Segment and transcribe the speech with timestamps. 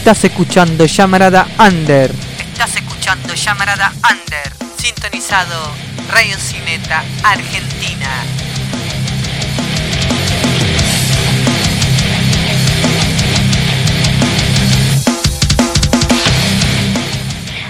[0.00, 2.10] Estás escuchando Llamarada Under.
[2.38, 4.50] Estás escuchando Llamarada Under.
[4.78, 5.74] Sintonizado
[6.10, 8.08] Radio Cineta Argentina.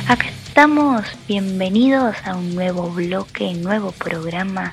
[0.06, 4.72] Acá estamos, bienvenidos a un nuevo bloque, nuevo programa.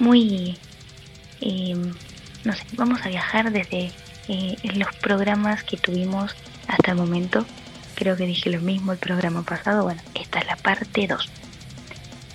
[0.00, 0.58] Muy,
[1.40, 1.76] eh,
[2.42, 3.92] no sé, vamos a viajar desde
[4.28, 6.34] eh, los programas que tuvimos
[6.66, 7.46] hasta el momento.
[7.94, 9.84] Creo que dije lo mismo el programa pasado.
[9.84, 11.30] Bueno, esta es la parte 2.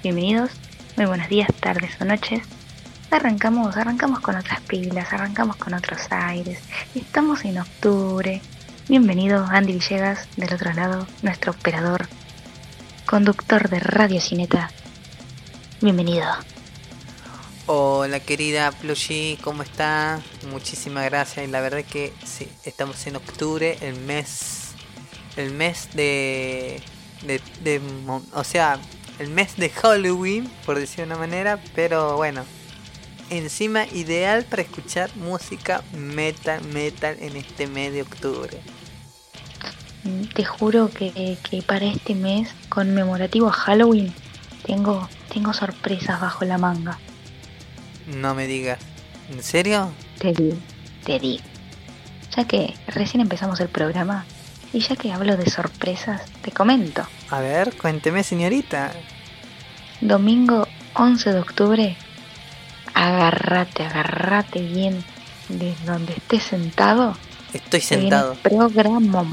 [0.02, 0.52] Bienvenidos,
[0.98, 2.44] muy buenos días, tardes o noches.
[3.12, 6.60] Arrancamos, arrancamos con otras pilas, arrancamos con otros aires.
[6.96, 8.42] Estamos en octubre.
[8.90, 12.08] Bienvenido Andy Villegas, del otro lado, nuestro operador,
[13.06, 14.72] conductor de Radio Cineta.
[15.80, 16.26] Bienvenido.
[17.66, 20.22] Hola querida Plushy, ¿cómo está?
[20.52, 24.72] Muchísimas gracias y la verdad es que sí, estamos en octubre, el mes,
[25.38, 26.82] el mes de,
[28.34, 28.80] o sea,
[29.18, 32.44] el mes de Halloween, por decir de una manera, pero bueno,
[33.30, 38.60] encima ideal para escuchar música metal, metal en este mes de octubre.
[40.36, 44.14] Te juro que, que para este mes conmemorativo a Halloween
[44.66, 47.00] tengo, tengo sorpresas bajo la manga.
[48.08, 48.80] No me digas.
[49.32, 49.92] ¿En serio?
[50.20, 50.54] Te di,
[51.06, 51.40] te di.
[52.36, 54.26] Ya que recién empezamos el programa
[54.74, 57.06] y ya que hablo de sorpresas, te comento.
[57.30, 58.92] A ver, cuénteme, señorita.
[60.02, 61.98] Domingo 11 de octubre,
[62.94, 65.04] agárrate, agárrate bien
[65.50, 67.16] de donde estés sentado.
[67.54, 68.36] Estoy sentado.
[68.36, 69.26] Programa.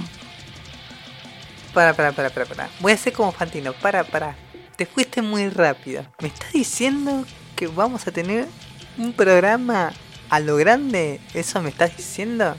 [1.73, 2.69] Para, para, para, para, para.
[2.81, 3.73] Voy a hacer como Fantino.
[3.73, 4.37] Para, para.
[4.77, 6.05] Te fuiste muy rápido.
[6.21, 7.25] ¿Me estás diciendo
[7.61, 8.49] que vamos a tener
[8.97, 9.93] un programa
[10.31, 11.21] a lo grande?
[11.35, 12.57] ¿Eso me estás diciendo?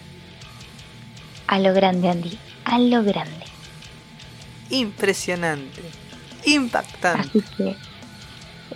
[1.47, 2.37] A lo grande, Andy.
[2.65, 3.45] A lo grande.
[4.69, 5.81] Impresionante.
[6.45, 7.19] Impactante.
[7.29, 7.75] Así que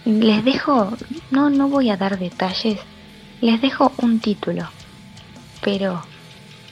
[0.06, 0.97] les dejo,
[1.30, 2.80] no, no voy a dar detalles.
[3.42, 4.68] Les dejo un título.
[5.62, 6.03] Pero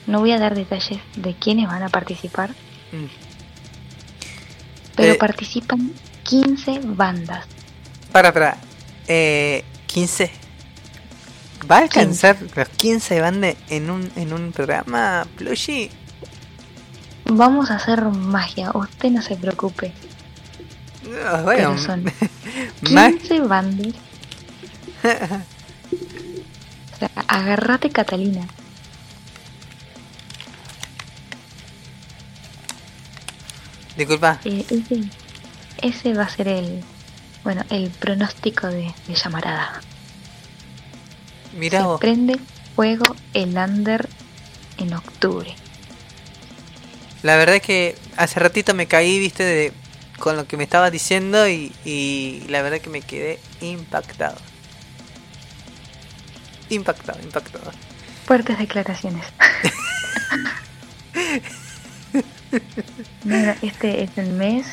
[0.08, 2.50] no voy a dar detalles de quiénes van a participar.
[2.90, 3.06] Mm.
[4.96, 5.16] Pero Eh.
[5.16, 5.92] participan
[6.24, 7.46] 15 bandas.
[8.10, 8.56] Para, para.
[9.08, 10.30] Eh, 15.
[11.70, 15.90] ¿Va a alcanzar los 15 bandas en un, en un programa, Plushy?
[17.26, 19.92] Vamos a hacer magia, usted no se preocupe.
[21.26, 22.04] Ah, bueno, Pero son
[22.92, 23.94] más- 15 bandas.
[25.04, 28.46] O sea, agárrate Catalina.
[33.96, 34.40] Disculpa.
[34.44, 35.04] Eh, ese,
[35.82, 36.82] ese va a ser el,
[37.44, 39.80] bueno, el pronóstico de, de llamarada.
[41.56, 42.00] Mira Se vos.
[42.00, 42.38] prende
[42.74, 44.08] fuego el under
[44.78, 45.54] en octubre.
[47.22, 49.72] La verdad es que hace ratito me caí, viste, de,
[50.18, 54.36] con lo que me estabas diciendo y, y la verdad que me quedé impactado.
[56.70, 57.70] Impactado, impactado.
[58.26, 59.24] Fuertes declaraciones.
[63.24, 64.66] Bueno, este es el mes,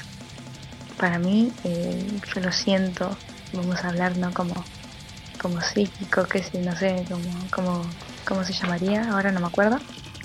[1.01, 4.33] para mí, eh, yo lo siento, vamos a hablar, ¿no?
[4.33, 4.71] Como,
[5.39, 9.09] como psíquico, que si, no sé, como, como, ¿cómo se llamaría?
[9.11, 9.77] Ahora no me acuerdo.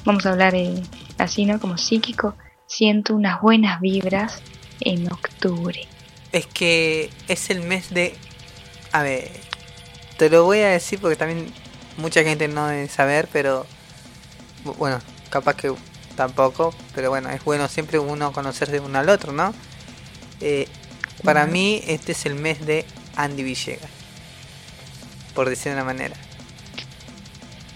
[0.06, 0.88] Vamos a hablar eh,
[1.19, 1.60] así, ¿no?
[1.60, 4.44] Como psíquico, siento unas buenas vibras
[4.81, 5.78] en octubre.
[6.32, 8.19] Es que es el mes de...
[8.93, 9.31] A ver,
[10.16, 11.53] te lo voy a decir porque también
[11.97, 13.66] mucha gente no debe saber, pero...
[14.64, 15.75] bu- Bueno, capaz que
[16.16, 19.54] tampoco, pero bueno, es bueno siempre uno conocerse uno al otro, ¿no?
[20.41, 20.69] Eh,
[21.25, 22.85] para mí este es el mes de
[23.17, 23.91] Andy Villegas,
[25.35, 26.17] por decir de una manera.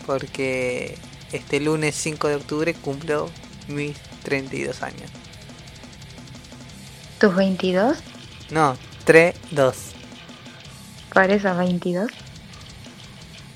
[0.07, 0.99] Porque
[1.33, 3.31] este lunes 5 de octubre cumplo
[3.69, 5.11] mis 32 años.
[7.19, 7.99] ¿Tus 22?
[8.51, 9.77] No, 3, 2.
[11.13, 12.11] ¿Para esas 22?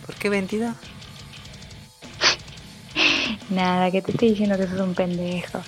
[0.07, 0.75] ¿Por qué 22?
[3.50, 5.62] Nada, que te estoy diciendo que sos un pendejo.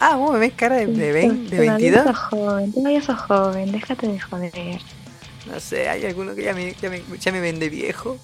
[0.00, 2.04] Ah, vos me ves cara de, de, vein- de Todavía 22.
[2.04, 4.80] sos joven, todavía sos joven, déjate de joder.
[5.46, 8.18] No sé, hay alguno que ya me, ya me, ya me vende viejo.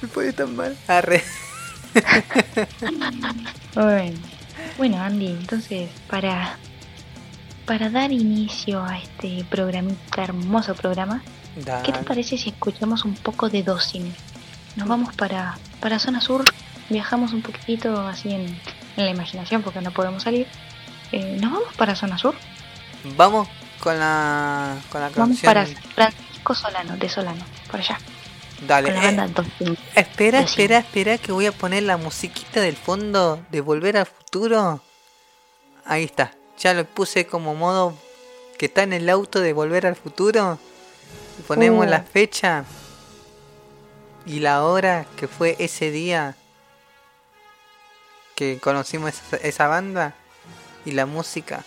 [0.00, 0.76] Me puede tan mal.
[0.88, 1.22] Arre.
[3.74, 4.18] Bueno,
[4.76, 6.56] bueno Andy, entonces para,
[7.66, 11.22] para dar inicio a este programita, hermoso programa,
[11.84, 14.12] ¿qué te parece si escuchamos un poco de Docine?
[14.76, 16.44] Nos vamos para, para zona sur,
[16.90, 18.58] viajamos un poquitito así en,
[18.96, 20.46] en la imaginación porque no podemos salir.
[21.12, 22.34] Eh, ¿Nos vamos para zona sur?
[23.16, 23.48] Vamos
[23.80, 25.46] con la, con la Vamos canción.
[25.52, 27.98] para Francisco Solano, de Solano, por allá.
[28.66, 28.92] Dale.
[28.92, 33.60] Con la eh, espera, espera, espera que voy a poner la musiquita del fondo de
[33.60, 34.80] Volver al Futuro.
[35.84, 36.32] Ahí está.
[36.58, 37.94] Ya lo puse como modo
[38.58, 40.58] que está en el auto de Volver al Futuro.
[41.48, 41.90] Ponemos Uh.
[41.90, 42.64] la fecha
[44.26, 46.36] y la hora que fue ese día
[48.42, 50.14] que conocimos esa, esa banda
[50.84, 51.64] y la música.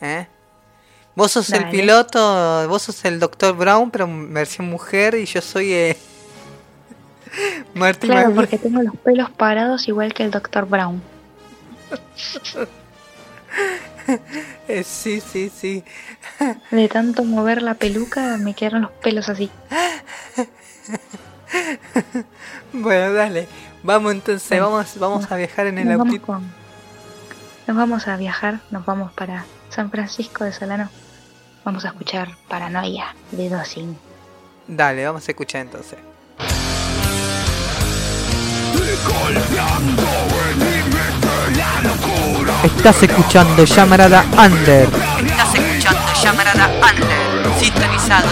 [0.00, 0.26] ¿Eh?
[1.14, 3.54] Vos sos el piloto, vos sos el Dr.
[3.54, 5.96] Brown, pero versión mujer, y yo soy eh,
[7.74, 10.66] Marty Claro, porque tengo los pelos parados igual que el Dr.
[10.66, 11.02] Brown.
[14.66, 15.84] Eh, sí, sí, sí.
[16.72, 19.48] De tanto mover la peluca me quedaron los pelos así.
[22.72, 23.46] Bueno, dale.
[23.82, 26.26] Vamos entonces, vamos, vamos a viajar en el Nos vamos, autito.
[26.26, 26.52] con-
[27.66, 30.88] nos vamos a viajar, nos vamos para San Francisco de Solano.
[31.64, 33.94] Vamos a escuchar Paranoia de Dosing.
[34.66, 35.98] Dale, vamos a escuchar entonces.
[42.64, 44.88] Estás escuchando Llamarada Under.
[45.24, 47.58] Estás escuchando Llamarada Under.
[47.58, 48.28] Sintonizado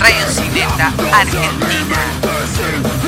[0.00, 3.01] Radio Cineta Argentina.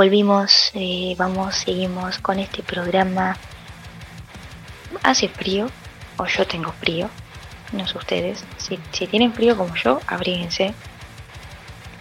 [0.00, 3.36] Volvimos, eh, vamos, seguimos con este programa.
[5.02, 5.66] Hace frío,
[6.16, 7.10] o yo tengo frío,
[7.72, 8.42] no sé ustedes.
[8.56, 10.72] Si, si tienen frío como yo, abríguense.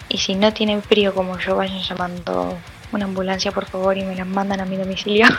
[0.07, 2.57] Y si no tienen frío como yo, vayan llamando
[2.93, 5.27] una ambulancia por favor y me la mandan a mi domicilio.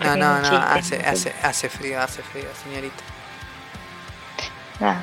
[0.00, 3.02] No, no, no, chiste, hace, hace, hace frío, hace frío, señorita.
[4.78, 4.98] Bueno,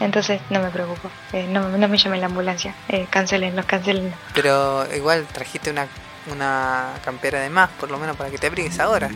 [0.00, 1.10] entonces no me preocupo.
[1.32, 2.74] Eh, no, no me llamen la ambulancia.
[2.88, 4.14] Eh, cancelenlo, cancelenlo.
[4.34, 5.86] Pero igual trajiste una,
[6.32, 9.10] una campera de más, por lo menos para que te abrigues ahora.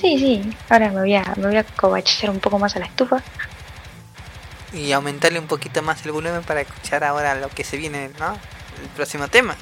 [0.00, 0.56] Sí, sí.
[0.68, 3.22] Ahora me voy a, me voy a cobachar un poco más a la estufa.
[4.72, 8.32] Y aumentarle un poquito más el volumen para escuchar ahora lo que se viene, ¿no?
[8.32, 9.56] El próximo tema.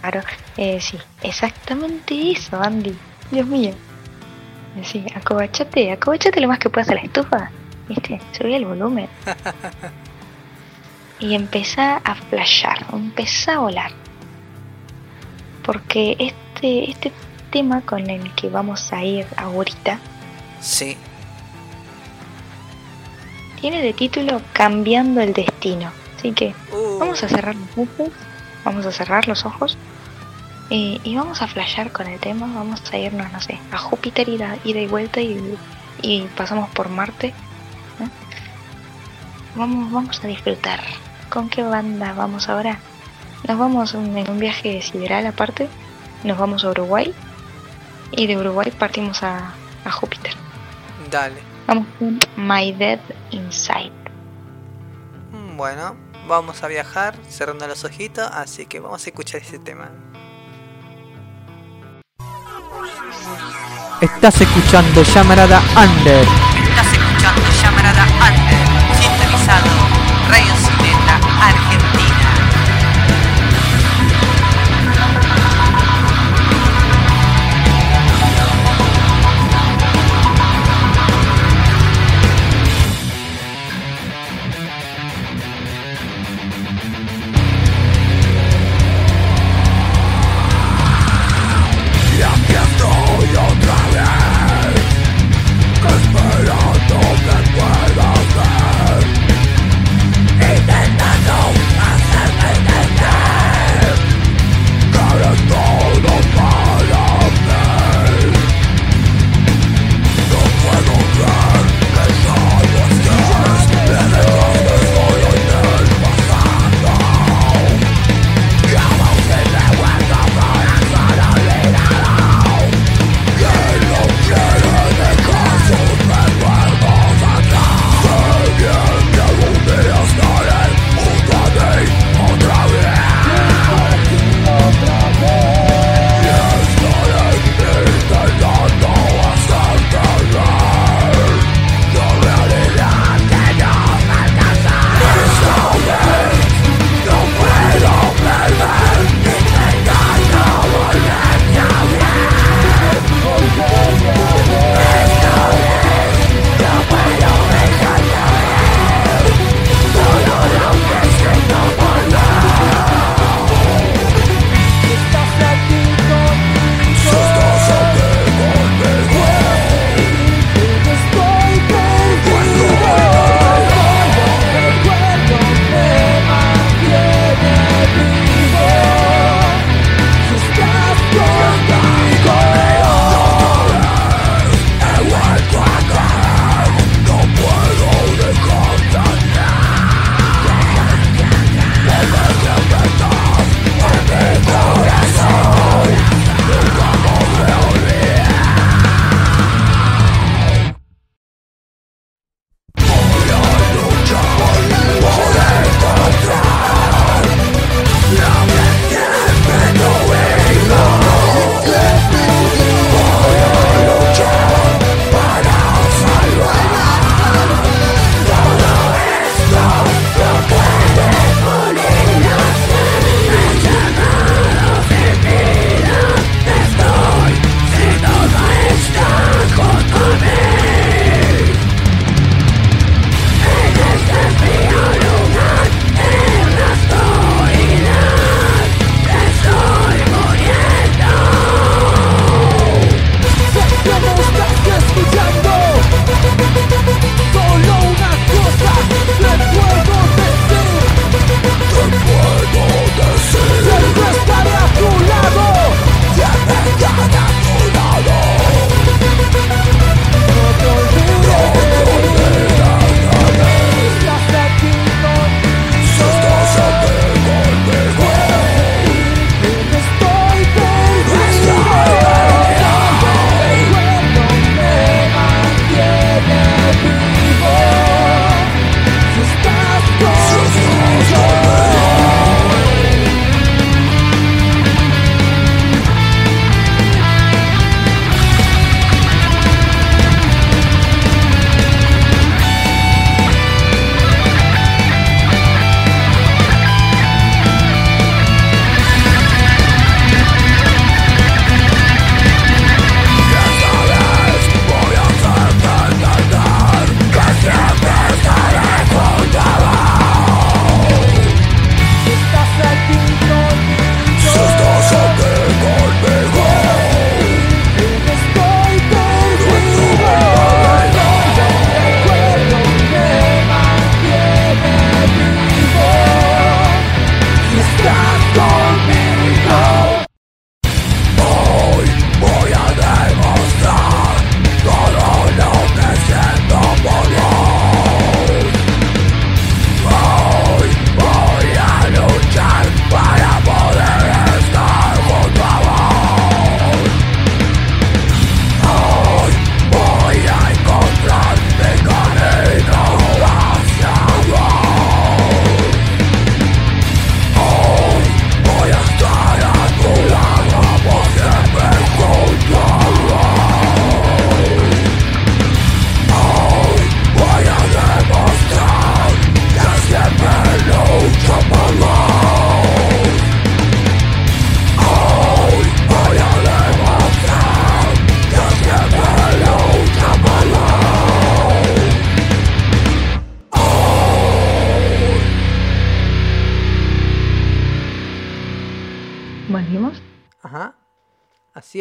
[0.00, 0.22] Claro,
[0.56, 2.96] eh, sí, exactamente eso, Andy.
[3.30, 3.70] Dios mío.
[3.70, 7.50] Eh, Sí, acobachate, acobachate lo más que puedas a la estufa.
[7.88, 8.20] ¿Viste?
[8.32, 9.08] Subí el volumen.
[11.20, 13.90] y empezá a flashear, empezá a volar.
[15.62, 17.12] Porque este, este
[17.50, 19.98] tema con el que vamos a ir ahorita
[20.60, 20.96] Sí,
[23.60, 25.90] tiene de título Cambiando el Destino.
[26.16, 28.10] Así que Uh, Vamos a cerrar los ojos.
[28.64, 29.76] Vamos a cerrar los ojos.
[30.70, 32.46] eh, y vamos a flashear con el tema.
[32.54, 35.56] Vamos a irnos, no sé, a Júpiter, ida, ida y vuelta y,
[36.02, 37.34] y pasamos por Marte.
[39.54, 40.80] Vamos, vamos a disfrutar.
[41.30, 42.78] ¿Con qué banda vamos ahora?
[43.46, 45.68] Nos vamos en un viaje sideral aparte.
[46.24, 47.14] Nos vamos a Uruguay.
[48.12, 49.52] Y de Uruguay partimos a,
[49.84, 50.32] a Júpiter.
[51.10, 51.42] dale.
[51.66, 53.92] Vamos con My Dead Inside.
[55.32, 55.96] Mm, Bueno,
[56.28, 59.90] vamos a viajar cerrando los ojitos, así que vamos a escuchar ese tema.
[64.00, 66.26] Estás escuchando Llamarada Under.
[66.68, 68.43] Estás escuchando Llamarada Under,
[69.44, 69.70] sintonizado
[70.30, 70.56] Radio
[71.38, 72.23] Argentina.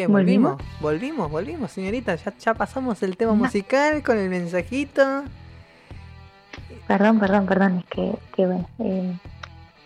[0.02, 0.54] Es, ¿Volvimos?
[0.54, 0.82] volvimos.
[0.82, 2.16] Volvimos, volvimos, señorita.
[2.16, 5.24] Ya, ya pasamos el tema musical con el mensajito.
[6.88, 9.18] Perdón, perdón, perdón, es que, que bueno, eh,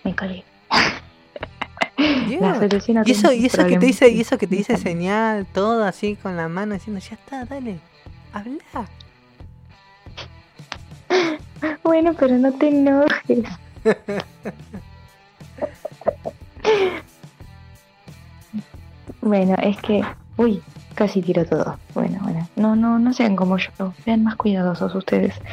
[0.03, 0.43] me colgué.
[0.69, 0.93] A
[3.05, 6.15] Y eso, y eso que te dice, y eso que te dice señal, todo así
[6.15, 7.79] con la mano diciendo, ya está, dale,
[8.33, 8.87] habla.
[11.83, 13.39] Bueno, pero no te enojes.
[19.27, 20.03] bueno, es que,
[20.37, 20.61] uy,
[20.95, 21.77] casi tiro todo.
[21.93, 25.35] Bueno, bueno, no, no, no sean como yo, sean más cuidadosos ustedes.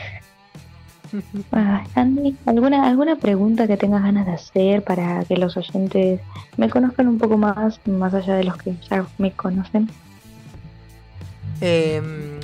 [1.53, 6.21] Ah, Andy, ¿alguna, ¿alguna pregunta que tengas ganas de hacer para que los oyentes
[6.57, 9.89] me conozcan un poco más, más allá de los que ya me conocen?
[11.61, 12.41] Em,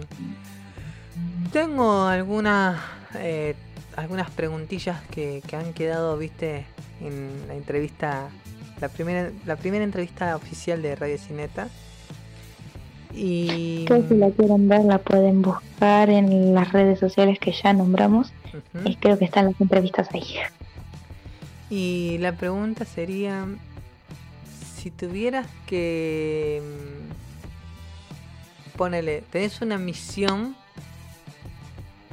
[1.52, 2.78] tengo algunas
[3.16, 3.56] eh,
[3.96, 6.64] algunas preguntillas que, que han quedado, viste,
[7.00, 8.28] en la entrevista,
[8.80, 11.68] la primera, la primera entrevista oficial de Radio Cineta.
[13.12, 18.32] Y que la quieran ver, la pueden buscar en las redes sociales que ya nombramos.
[18.84, 20.36] Y creo que están las entrevistas ahí.
[21.68, 23.46] Y la pregunta sería,
[24.76, 26.62] si tuvieras que...
[26.62, 27.00] mm,
[28.76, 30.56] Ponele, tenés una misión,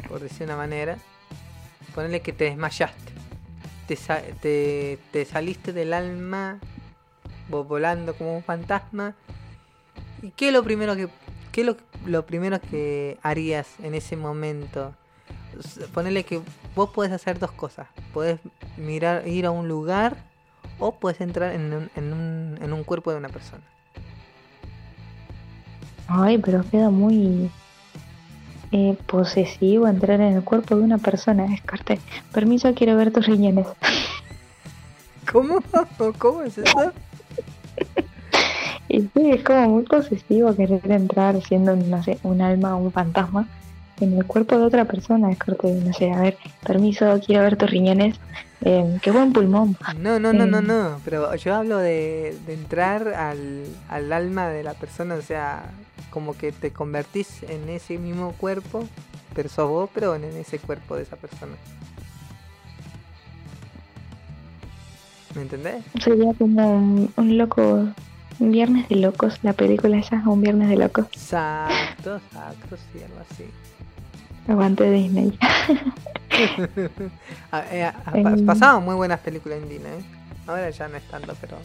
[0.09, 0.97] por decir una manera,
[1.95, 3.13] ponele que te desmayaste,
[3.87, 3.95] te,
[4.41, 6.59] te, te saliste del alma,
[7.49, 9.15] volando como un fantasma,
[10.21, 11.09] ¿y qué es lo primero que,
[11.51, 14.93] qué es lo, lo primero que harías en ese momento?
[15.93, 16.41] Ponele que
[16.75, 17.87] vos podés hacer dos cosas.
[18.13, 18.39] Podés
[18.77, 20.17] mirar, ir a un lugar
[20.77, 23.63] o puedes entrar en un, en un, en un cuerpo de una persona.
[26.07, 27.49] Ay, pero queda muy
[28.71, 31.45] eh, posesivo entrar en el cuerpo de una persona.
[31.47, 31.99] Descarte.
[32.31, 33.67] Permiso, quiero ver tus riñones.
[35.31, 35.59] ¿Cómo?
[36.17, 36.91] ¿Cómo es eso?
[38.89, 42.91] Y sí, es como muy posesivo querer entrar siendo, no sé, un alma o un
[42.91, 43.47] fantasma
[43.99, 45.27] en el cuerpo de otra persona.
[45.27, 48.17] Descarte, no sé, a ver, permiso, quiero ver tus riñones.
[48.61, 49.77] Eh, qué buen pulmón.
[49.99, 50.61] No, no, no, no, Eh.
[50.63, 50.99] no.
[51.05, 55.69] Pero yo hablo de, de entrar al, al alma de la persona, o sea,
[56.09, 58.87] como que te convertís en ese mismo cuerpo,
[59.35, 61.53] pero sos vos, pero en ese cuerpo de esa persona.
[65.35, 65.83] ¿Me entendés?
[66.03, 67.87] Sería como un, un loco,
[68.39, 71.05] un viernes de locos, la película esa, un viernes de locos.
[71.11, 73.43] Exacto, exacto, sí, algo así.
[74.47, 75.37] Aguante Disney.
[77.51, 79.91] Ah, eh, ah, pa- pasaban muy buenas películas en Disney.
[79.91, 80.03] ¿eh?
[80.45, 81.57] Ahora ya no es tanto, pero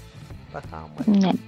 [0.53, 1.35] pasaban buenas.
[1.35, 1.41] No.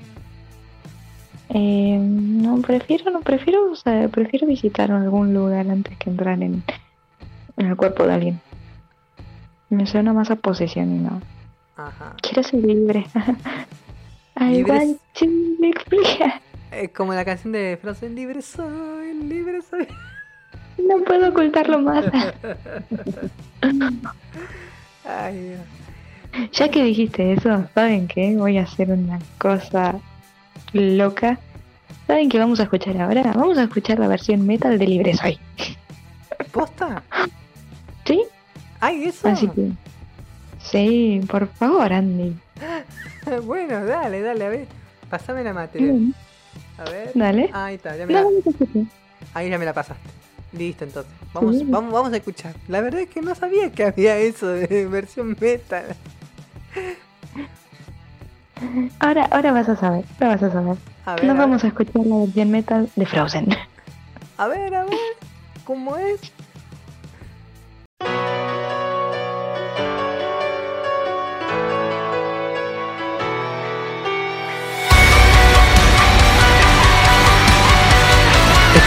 [1.50, 6.62] Eh, no, prefiero, no, prefiero, o sea, prefiero visitar algún lugar antes que entrar en,
[7.56, 8.40] en el cuerpo de alguien.
[9.70, 11.20] Me suena más a posesión y no.
[11.76, 12.14] Ajá.
[12.20, 13.06] Quiero ser libre.
[14.38, 15.26] I want to
[15.60, 16.88] be free.
[16.94, 19.86] Como la canción de Frozen, libre soy, libre soy.
[20.78, 22.04] No puedo ocultarlo más.
[25.04, 25.60] Ay, Dios.
[26.52, 28.34] Ya que dijiste eso, ¿saben qué?
[28.36, 30.00] Voy a hacer una cosa
[30.72, 31.38] loca.
[32.06, 33.22] ¿Saben qué vamos a escuchar ahora?
[33.34, 35.38] Vamos a escuchar la versión metal de Libre Soy.
[36.52, 37.02] ¿Posta?
[38.04, 38.22] ¿Sí?
[38.80, 39.28] Ay, eso.
[39.28, 39.70] Así que...
[40.58, 42.36] Sí, por favor, Andy.
[43.44, 44.66] bueno, dale, dale, a ver.
[45.08, 45.94] Pasame la materia.
[46.78, 47.10] A ver.
[47.14, 47.50] Dale.
[47.52, 48.24] Ahí está, ya me la,
[49.34, 50.08] ahí ya me la pasaste.
[50.56, 51.12] Listo, entonces.
[51.32, 51.64] Vamos, Sí.
[51.66, 52.54] vamos, vamos a escuchar.
[52.68, 55.96] La verdad es que no sabía que había eso de versión metal.
[59.00, 60.76] Ahora, ahora vas a saber, ahora vas a saber.
[61.06, 61.66] A ver, Nos a vamos ver.
[61.66, 63.48] a escuchar la versión metal de Frozen.
[64.38, 64.98] A ver, a ver.
[65.64, 66.20] ¿Cómo es?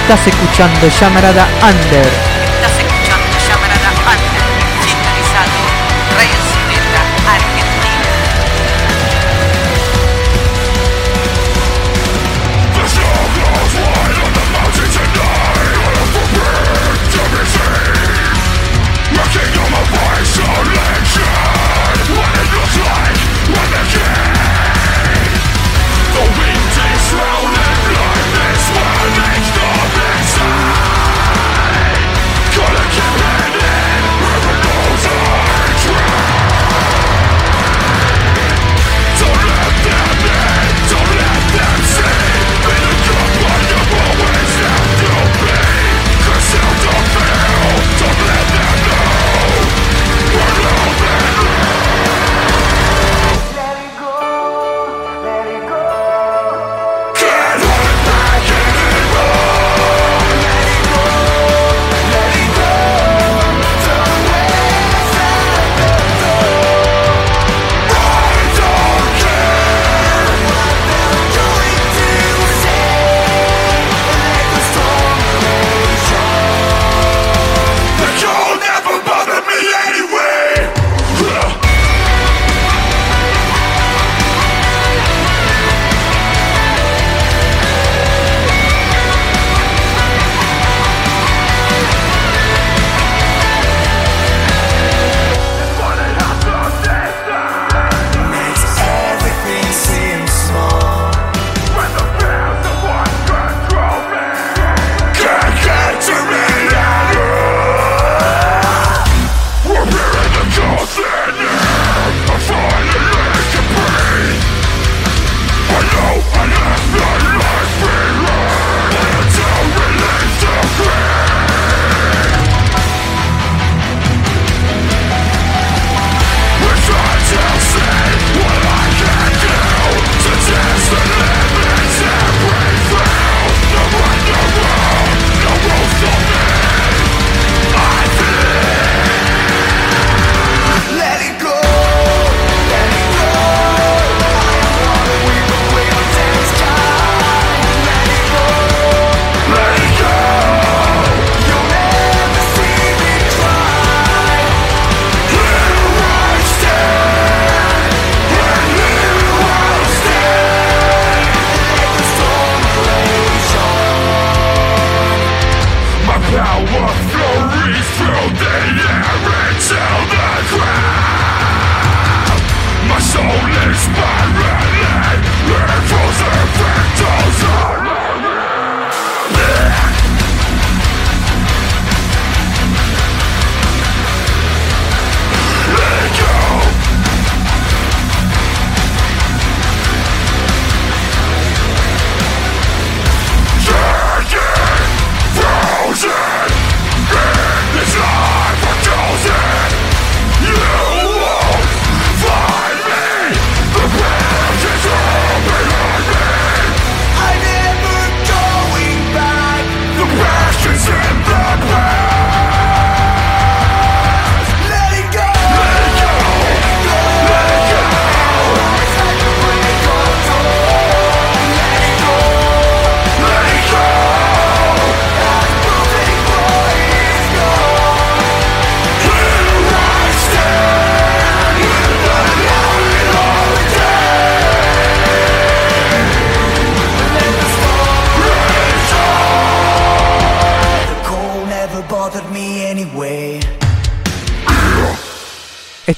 [0.10, 2.27] Estás escuchando Llamarada Under.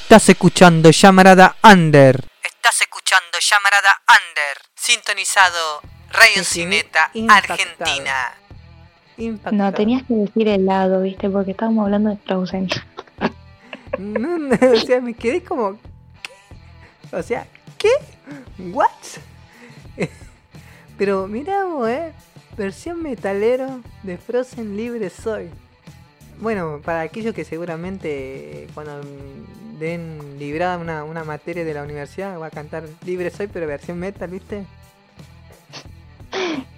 [0.09, 2.27] Estás escuchando Llamarada Under.
[2.43, 8.33] Estás escuchando Llamarada Under, sintonizado Radio Cineta Argentina.
[9.51, 11.29] No, tenías que decir helado, ¿viste?
[11.29, 12.69] Porque estábamos hablando de Frozen.
[13.99, 15.79] No, no, o sea, me quedé como.
[16.23, 17.15] ¿qué?
[17.15, 17.45] O sea,
[17.77, 17.91] ¿qué?
[18.57, 18.89] ¿What?
[20.97, 22.13] Pero mira vos, eh.
[22.57, 25.51] Versión metalero de Frozen Libre Soy.
[26.39, 29.01] Bueno, para aquellos que seguramente cuando
[29.79, 33.97] den librada una, una materia de la universidad va a cantar Libre Soy, pero versión
[33.97, 34.65] metal, ¿viste?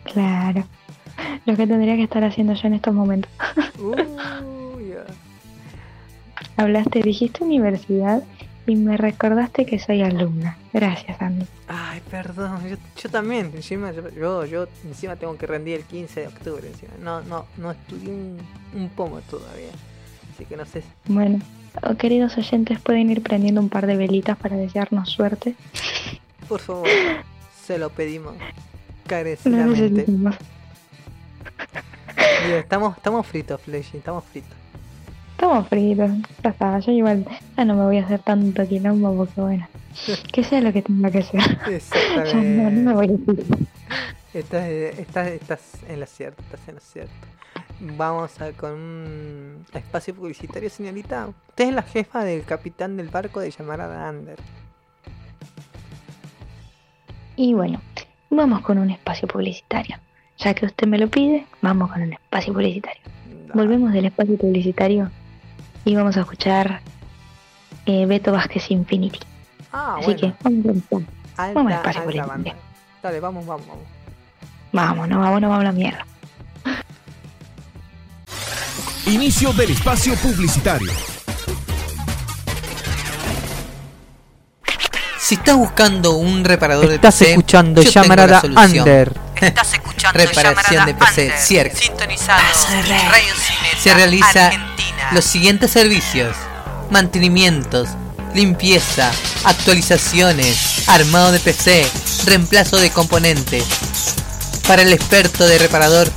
[0.04, 0.66] Claro.
[1.46, 3.32] Lo que tendría que estar haciendo yo en estos momentos.
[3.80, 5.06] Uy, ya.
[6.58, 8.24] Hablaste, dijiste universidad
[8.68, 10.58] y me recordaste que soy alumna.
[10.74, 11.46] Gracias, Andy.
[11.68, 16.22] Ay, perdón, yo, yo también, encima yo, yo, yo encima tengo que rendir el 15
[16.22, 16.92] de octubre, encima.
[17.02, 18.38] No, no, no estudié un,
[18.76, 19.72] un pomo todavía.
[20.34, 20.84] Así que no sé.
[21.06, 21.40] Bueno,
[21.84, 25.56] oh, queridos oyentes, pueden ir prendiendo un par de velitas para desearnos suerte.
[26.48, 26.88] Por favor,
[27.66, 28.36] se lo pedimos
[29.08, 30.06] carecidamente.
[32.46, 34.52] Digo, estamos, estamos fritos, Fleshy, estamos fritos.
[35.32, 36.12] Estamos fritos.
[36.44, 37.26] Ya está, yo igual
[37.58, 39.68] ya no me voy a hacer tanto quilombo porque bueno,
[40.34, 41.40] que sea lo que tenga que ser.
[41.42, 42.94] Ya no, no me Exactamente.
[42.94, 43.68] voy a decir.
[44.34, 47.13] Estás, estás, estás en lo cierto, estás en lo cierto.
[47.82, 51.28] Vamos a con un espacio publicitario, señorita.
[51.50, 54.38] Usted es la jefa del capitán del barco de llamarada Ander.
[57.36, 57.82] Y bueno,
[58.30, 59.98] vamos con un espacio publicitario.
[60.38, 63.02] Ya que usted me lo pide, vamos con un espacio publicitario.
[63.54, 65.12] Volvemos del espacio publicitario
[65.84, 66.80] y vamos a escuchar
[67.86, 69.20] eh, Beto Vázquez Infinity.
[69.74, 70.38] Ah, Así bueno.
[70.38, 70.84] que vamos
[71.38, 71.44] a.
[71.44, 72.32] Alta, vamos al espacio publicitario.
[72.32, 72.56] banda.
[73.04, 74.01] Dale, vamos, vamos, vamos.
[74.72, 76.06] Vamos, no vamos, no vamos a la mierda.
[79.06, 80.92] Inicio del espacio publicitario.
[85.20, 88.70] Si estás buscando un reparador de Estás PC, escuchando yo tengo la Llamarada solución.
[88.70, 89.14] Under.
[89.42, 91.76] Estás escuchando reparación de PC, CIERC.
[91.76, 94.52] Sintonizado Radio Cineta Se realiza
[95.12, 96.36] los siguientes servicios:
[96.90, 97.90] mantenimientos,
[98.34, 99.12] limpieza,
[99.44, 101.88] actualizaciones, armado de PC,
[102.26, 103.66] reemplazo de componentes.
[104.72, 106.10] Para el experto de reparador,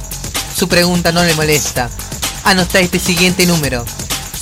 [0.57, 1.91] su pregunta no le molesta.
[2.45, 3.85] Anota este siguiente número: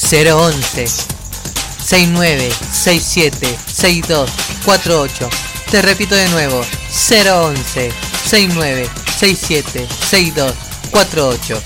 [0.03, 4.31] 011 69 67 62
[4.67, 5.31] 48.
[5.71, 7.91] Te repito de nuevo: 011
[8.27, 10.53] 69 67 62
[10.91, 11.63] 48.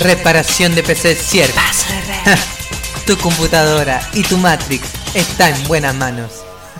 [0.00, 1.54] Reparación de PC CIERC.
[3.06, 6.32] tu computadora y tu Matrix está en buenas manos.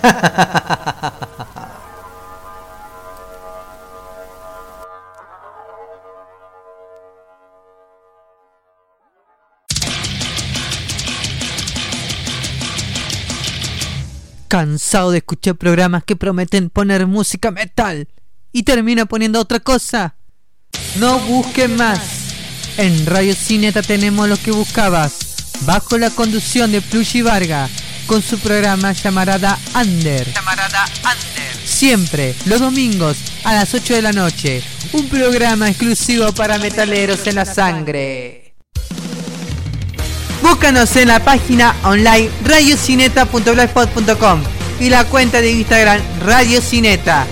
[14.48, 18.08] Cansado de escuchar programas que prometen poner música metal
[18.50, 20.16] y termina poniendo otra cosa.
[20.96, 22.00] No busques más.
[22.78, 25.36] En Radio Cineta tenemos lo que buscabas.
[25.66, 27.68] Bajo la conducción de Plushy Varga,
[28.06, 30.26] con su programa llamarada Under.
[30.26, 31.58] Under.
[31.64, 34.62] Siempre, los domingos, a las 8 de la noche.
[34.92, 38.54] Un programa exclusivo para metaleros en la sangre.
[40.42, 44.40] Búscanos en la página online radiocineta.blogspot.com
[44.80, 47.26] y la cuenta de Instagram Radio Cineta.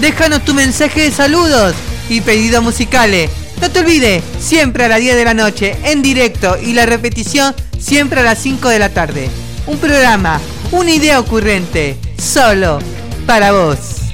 [0.00, 1.74] Déjanos tu mensaje de saludos
[2.08, 3.30] y pedidos musicales.
[3.60, 7.54] No te olvides, siempre a las 10 de la noche, en directo y la repetición
[7.78, 9.28] siempre a las 5 de la tarde.
[9.66, 10.40] Un programa,
[10.72, 12.78] una idea ocurrente solo
[13.26, 14.07] para vos.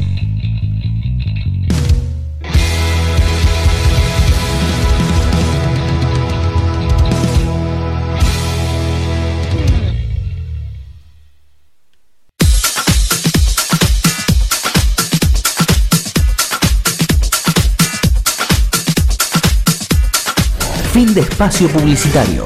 [21.17, 22.45] Espacio publicitario.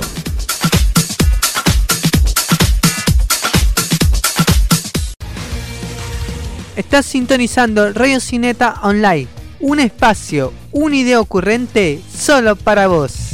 [6.76, 9.26] Estás sintonizando Radio Cineta Online,
[9.60, 13.27] un espacio, una idea ocurrente solo para vos.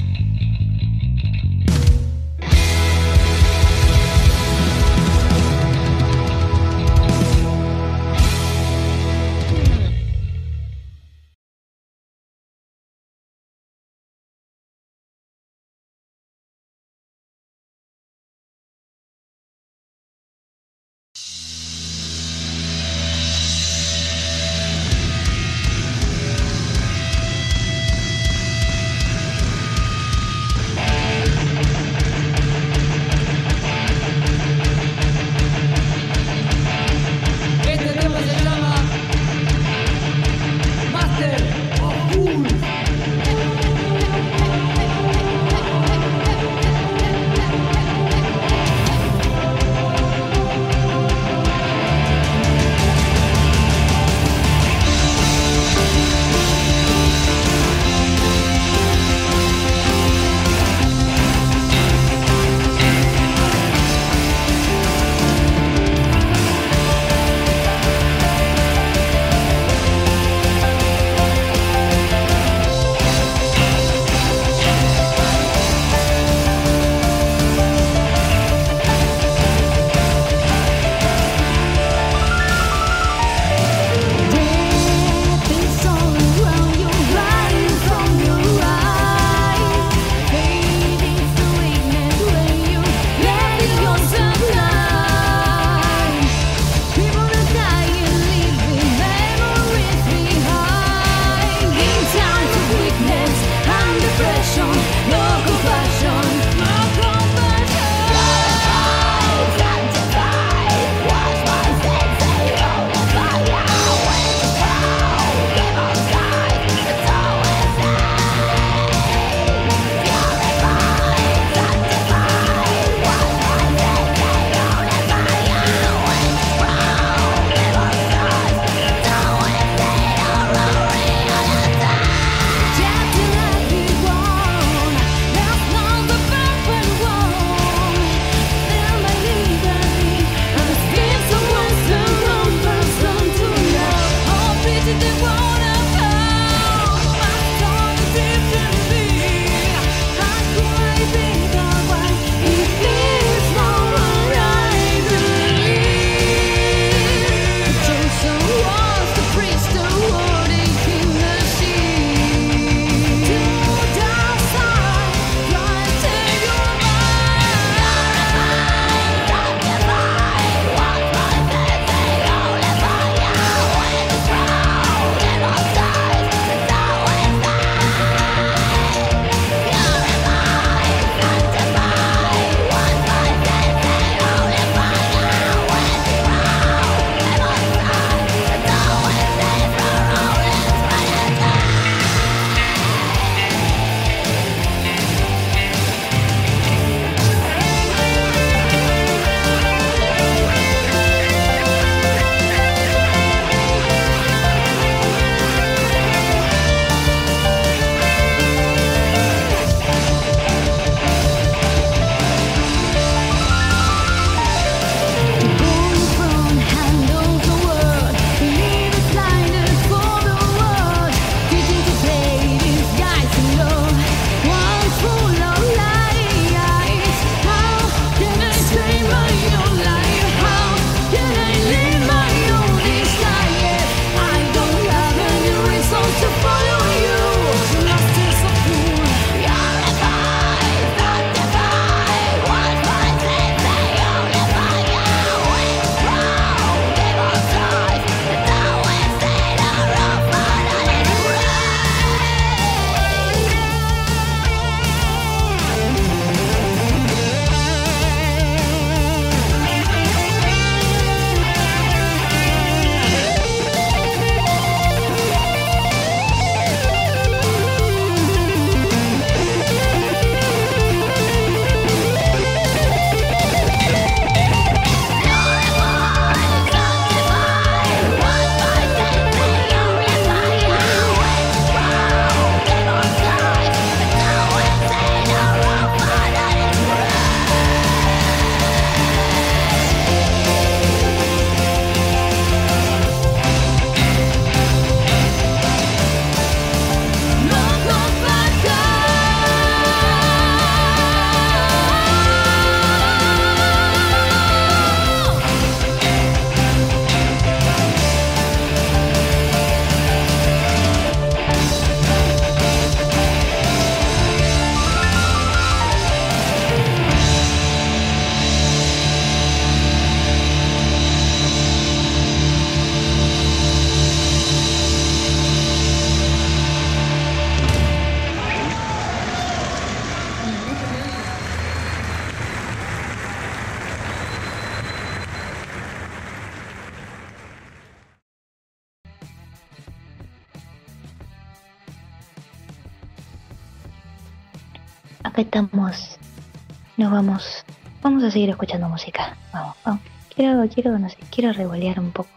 [347.15, 347.65] Vamos.
[348.03, 349.37] Vamos a seguir escuchando música.
[349.53, 350.01] Vamos, vamos.
[350.35, 352.29] Quiero, quiero, no sé, quiero revolear un poco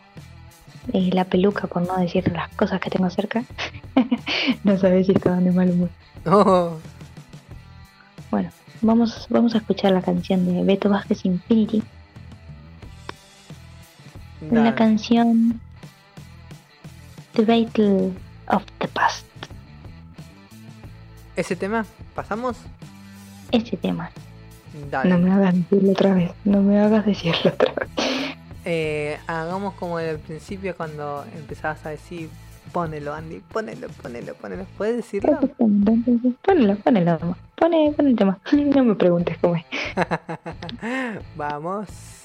[0.93, 3.43] eh, la peluca por no decir las cosas que tengo cerca.
[4.63, 5.89] no sabes si estaban de mal humor.
[6.25, 6.77] Oh,
[8.29, 8.51] Bueno,
[8.81, 11.81] vamos, vamos a escuchar la canción de Beto Vázquez Infinity.
[14.51, 14.75] La dale.
[14.75, 15.59] canción
[17.33, 18.11] The Battle
[18.49, 19.25] of the Past.
[21.35, 21.85] ¿Ese tema?
[22.13, 22.57] ¿Pasamos?
[23.51, 24.11] Ese tema.
[24.89, 25.09] Dale.
[25.09, 26.31] No me hagas decirlo otra vez.
[26.45, 27.89] No me hagas decirlo otra vez.
[28.65, 32.29] Eh, hagamos como en el principio cuando empezabas a decir
[32.71, 34.65] ponelo Andy, ponelo, ponelo, ponelo.
[34.77, 35.39] ¿Puedes decirlo?
[35.57, 37.37] Ponelo, ponelo.
[37.55, 38.39] Pone, pone el tema.
[38.51, 39.65] No me preguntes cómo es.
[41.35, 42.16] Vamos.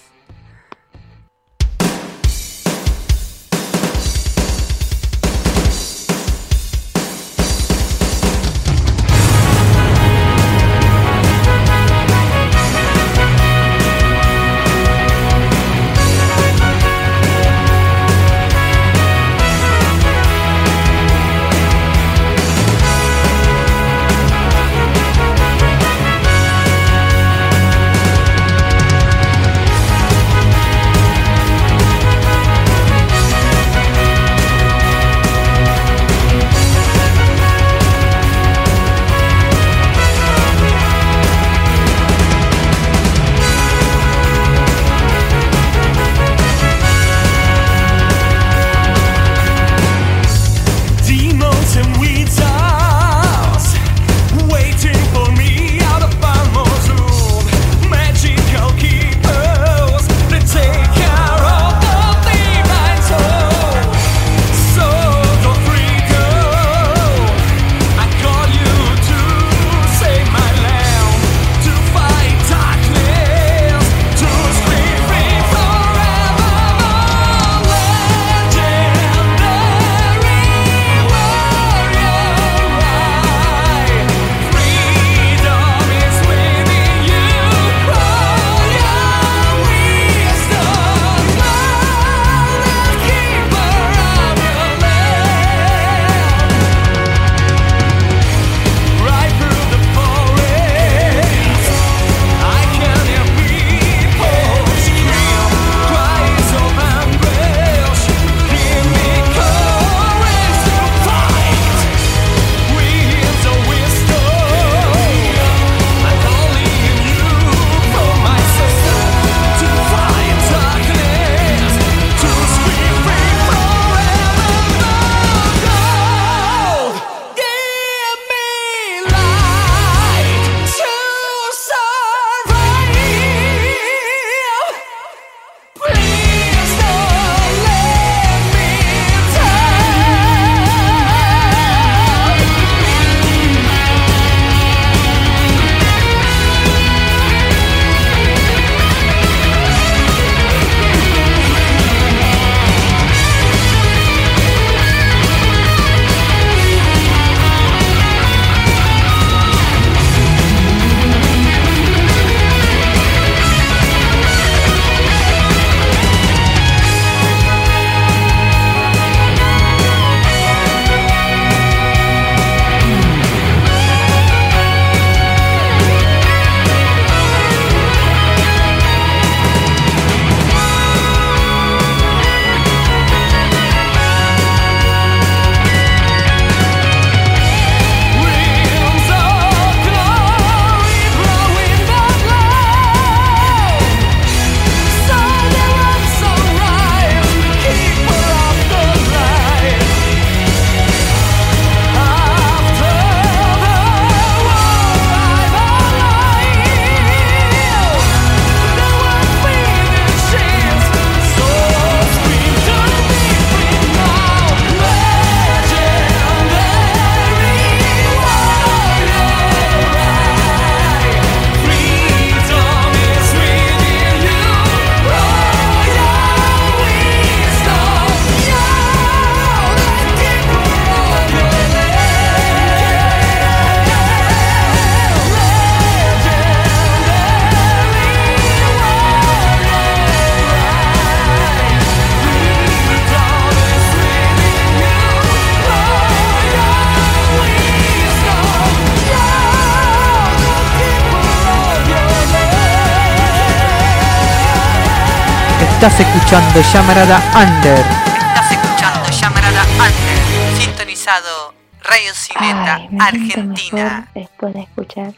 [255.82, 257.78] Estás escuchando Llamarada Under.
[257.78, 260.56] Estás escuchando Llamarada Under.
[260.62, 264.08] Sintonizado Radio Cineta Ay, me Argentina.
[264.12, 265.14] mejor después de escuchar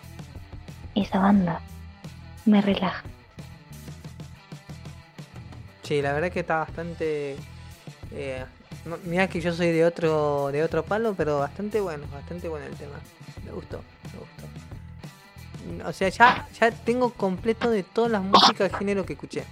[0.94, 1.60] esa banda.
[2.46, 3.02] Me relaja.
[5.82, 7.36] Sí, la verdad que está bastante.
[8.12, 8.42] Eh,
[8.86, 12.64] no- mirá que yo soy de otro de otro palo, pero bastante bueno, bastante bueno
[12.64, 12.96] el tema.
[13.44, 13.82] Me gustó,
[14.14, 15.88] me gustó.
[15.90, 19.44] O sea, ya, ya tengo completo de todas las músicas de género que escuché.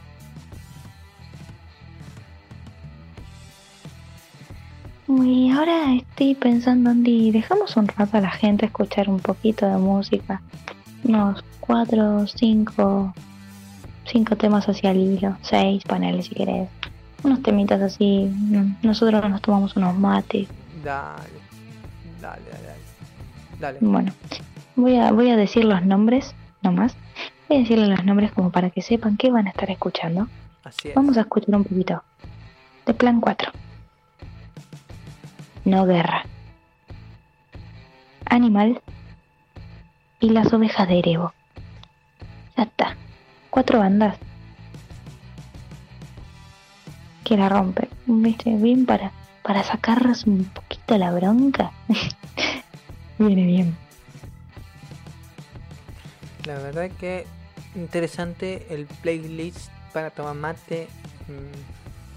[5.20, 9.76] Y ahora estoy pensando, Andy, dejamos un rato a la gente escuchar un poquito de
[9.76, 10.40] música.
[11.04, 13.12] Unos cuatro, cinco,
[14.06, 16.68] cinco temas hacia el hilo, seis paneles si querés.
[17.24, 18.30] Unos temitas así.
[18.32, 20.48] mm, Nosotros nos tomamos unos mates.
[20.82, 21.22] Dale,
[22.20, 22.82] dale, dale.
[23.60, 23.78] Dale.
[23.80, 24.12] Bueno,
[24.76, 26.96] voy a, voy a decir los nombres, nomás.
[27.48, 30.26] Voy a decirles los nombres como para que sepan qué van a estar escuchando.
[30.64, 30.94] Así es.
[30.94, 32.02] Vamos a escuchar un poquito.
[32.86, 33.52] De plan 4.
[35.64, 36.24] No guerra.
[38.26, 38.82] Animal.
[40.20, 41.32] Y las ovejas de Erebo.
[42.56, 42.96] Ya está.
[43.50, 44.16] Cuatro bandas.
[47.24, 47.88] Que la rompen.
[48.06, 48.50] ¿Viste?
[48.56, 51.72] Bien para, para sacarnos un poquito la bronca.
[53.18, 53.76] Viene bien.
[56.44, 57.26] La verdad que
[57.76, 60.88] interesante el playlist para tomar mate.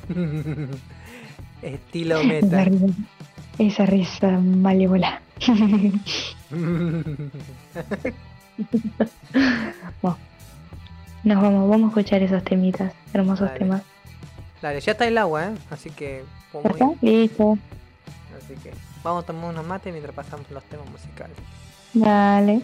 [0.10, 0.74] mm,
[1.62, 2.66] Estilo meta.
[3.60, 5.22] Esa risa malévola.
[11.24, 13.60] Nos vamos, vamos a escuchar esos temitas, hermosos Dale.
[13.60, 13.82] temas.
[14.62, 15.56] Dale, ya está el agua, ¿eh?
[15.72, 16.24] Así que.
[16.52, 16.96] podemos ¿Verdad?
[17.02, 17.58] Listo.
[18.38, 18.72] Así que
[19.04, 21.36] vamos a tomar unos mates mientras pasamos los temas musicales.
[21.94, 22.62] Dale.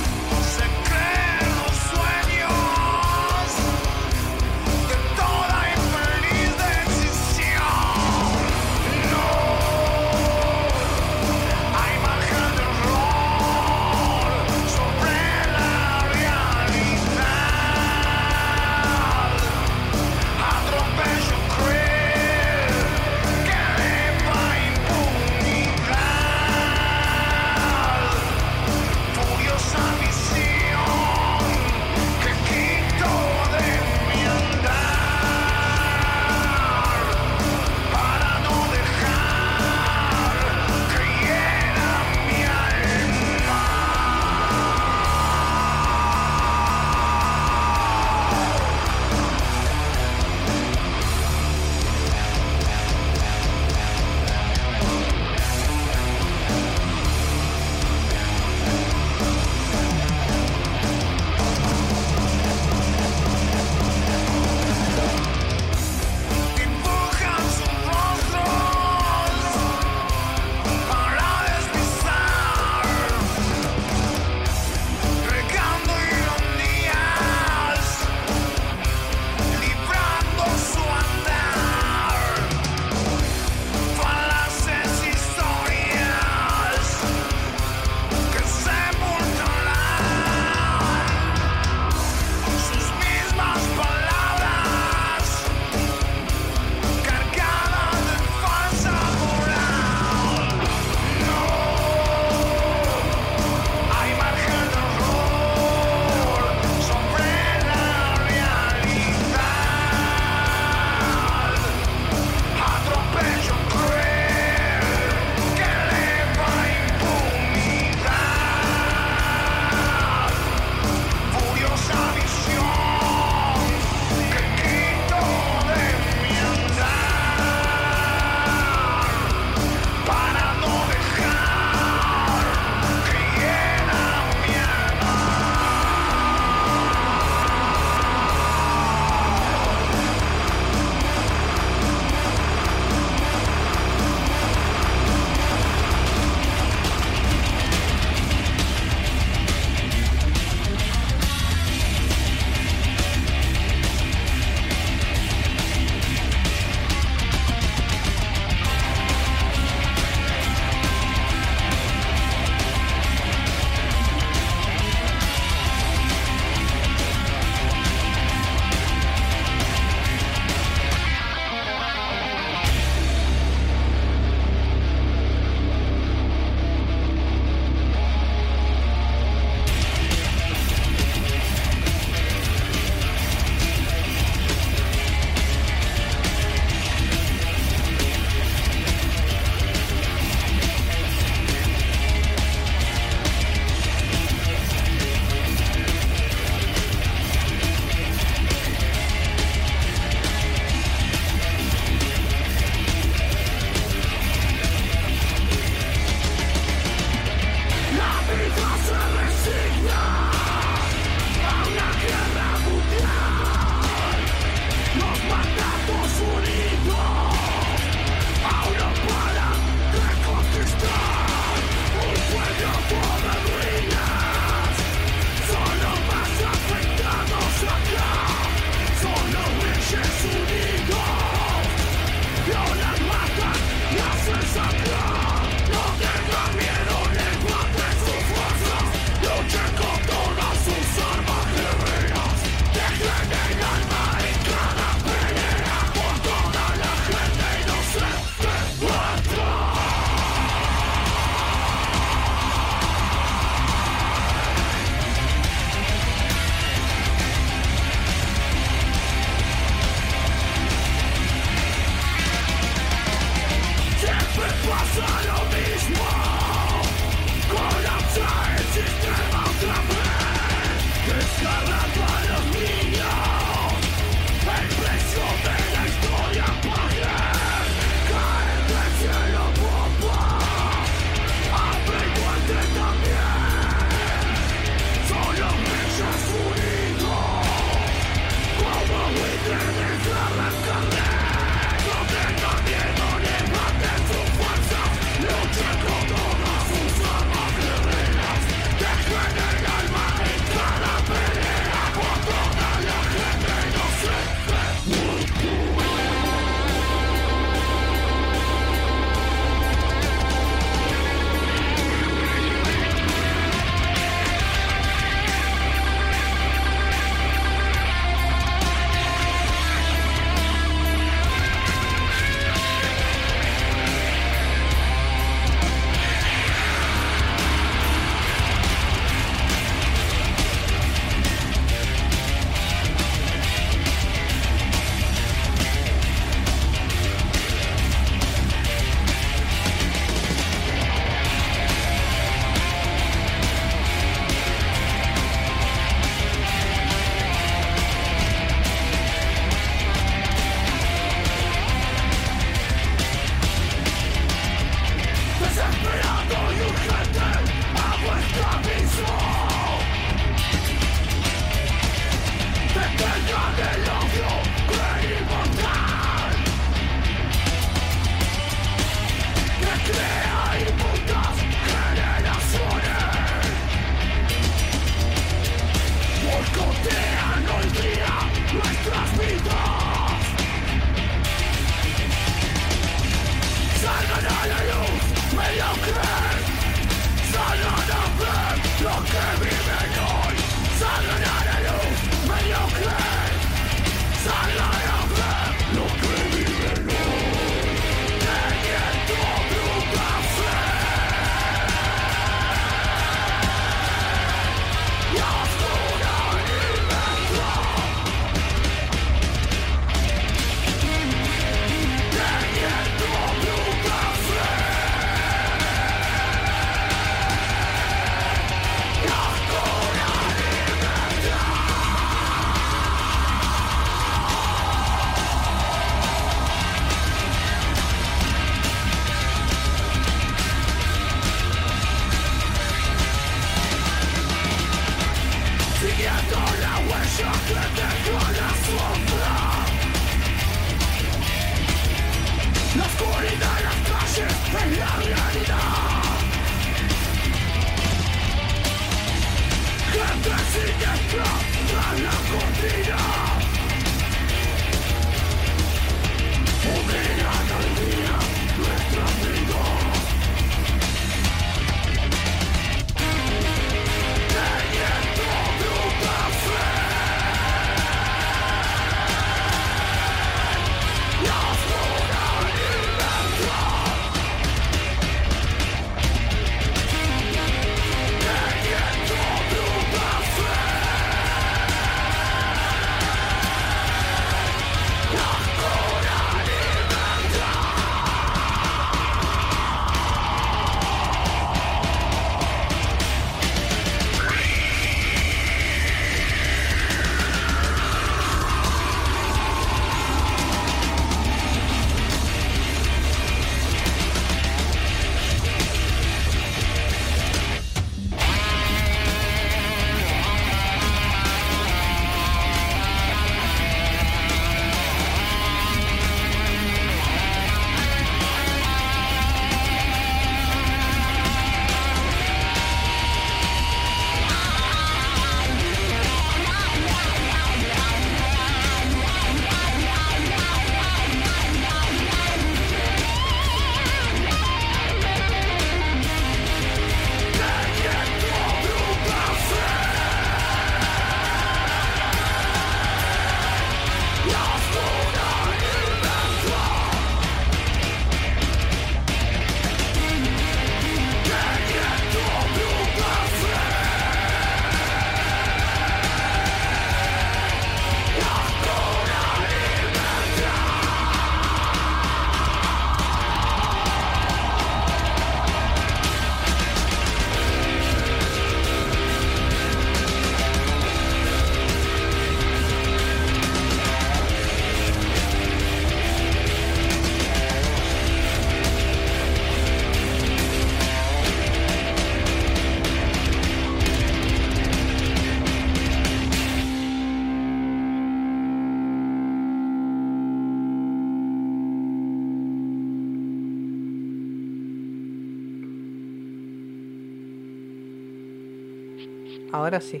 [599.66, 600.00] Ahora sí.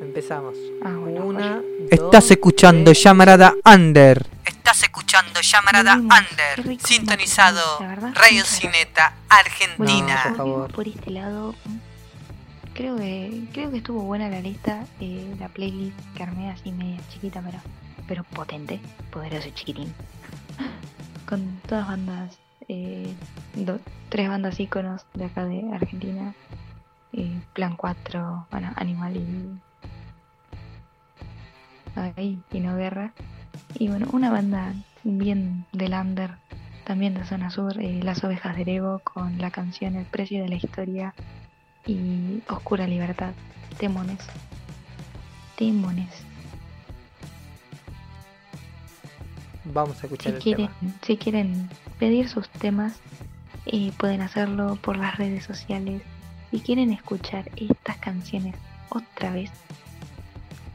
[0.00, 0.54] Empezamos.
[0.84, 3.02] Ah, bueno, Una, Estás escuchando tres.
[3.02, 4.24] Llamarada Under.
[4.44, 6.64] Estás escuchando Llamarada Under.
[6.64, 7.60] rico, Sintonizado.
[8.14, 10.22] Radio Cineta, Bueno, Argentina.
[10.28, 10.52] por favor.
[10.52, 11.54] volvimos por este lado.
[12.74, 17.00] Creo que creo que estuvo buena la lista, eh, la playlist que armé así media
[17.12, 17.58] chiquita, pero
[18.06, 18.78] pero potente,
[19.10, 19.92] poderoso y chiquitín.
[21.28, 22.38] Con todas bandas,
[22.68, 23.12] eh,
[23.54, 23.80] do-
[24.10, 26.34] tres bandas íconos de acá de Argentina,
[27.16, 29.60] eh, Plan 4, bueno, Animal y
[32.16, 33.12] ahí, y no guerra.
[33.74, 36.32] Y bueno, una banda bien del under,
[36.84, 40.48] también de zona sur, eh, Las ovejas del Ego, con la canción El precio de
[40.48, 41.14] la historia
[41.86, 43.32] y Oscura Libertad.
[43.78, 44.20] Temones.
[45.56, 46.24] Temones.
[49.64, 50.92] Vamos a escuchar Si el quieren, tema.
[51.02, 52.98] si quieren pedir sus temas,
[53.66, 56.02] eh, pueden hacerlo por las redes sociales.
[56.54, 58.54] Si quieren escuchar estas canciones
[58.88, 59.50] otra vez,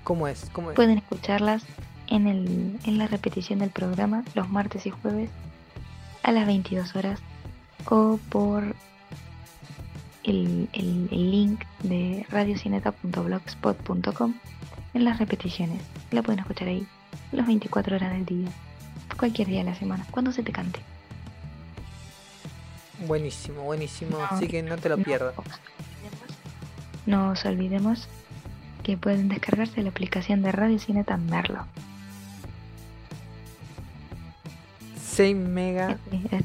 [0.04, 0.50] ¿Cómo es?
[0.52, 0.76] ¿Cómo es?
[0.76, 1.64] pueden escucharlas
[2.08, 5.30] en, el, en la repetición del programa los martes y jueves
[6.24, 7.22] a las 22 horas
[7.90, 8.76] o por
[10.24, 14.34] el, el- el link de radiocineta.blogspot.com
[14.96, 15.82] en las repeticiones.
[16.12, 16.86] La pueden escuchar ahí
[17.32, 18.50] las 24 horas del día,
[19.18, 20.82] cualquier día de la semana, cuando se te cante.
[23.08, 24.18] Buenísimo, buenísimo.
[24.18, 25.34] No, Así que no te lo No pierdas.
[27.06, 28.08] No os olvidemos
[28.84, 31.66] que pueden descargarse la aplicación de Radio Cineta en Merlo.
[35.02, 35.98] 6 mega.
[36.12, 36.42] Eh,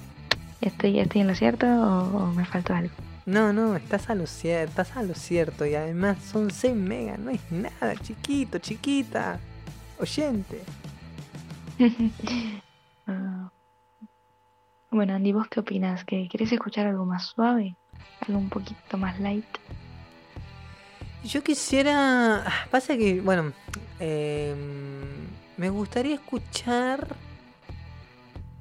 [0.60, 2.94] ¿Estoy, ¿Estoy en lo cierto o, o me faltó algo?
[3.26, 5.64] No, no, estás a lo cierto, estás a lo cierto.
[5.64, 9.38] Y además son 6 megas, no es nada, chiquito, chiquita.
[9.98, 10.62] Oyente.
[13.06, 13.50] Ah.
[14.94, 16.04] Bueno, Andy, ¿vos qué opinas?
[16.04, 17.76] ¿Que querés escuchar algo más suave?
[18.26, 19.44] ¿Algo un poquito más light?
[21.24, 22.44] Yo quisiera.
[22.46, 23.52] ah, Pasa que, bueno,
[23.98, 24.56] em,
[25.56, 27.06] me gustaría escuchar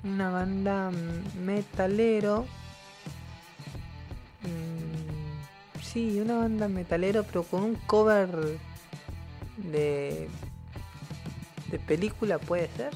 [0.03, 2.45] una banda mm, metalero.
[4.41, 8.29] Mm, sí, una banda metalero, pero con un cover
[9.57, 10.29] de
[11.69, 12.93] de película, puede ser.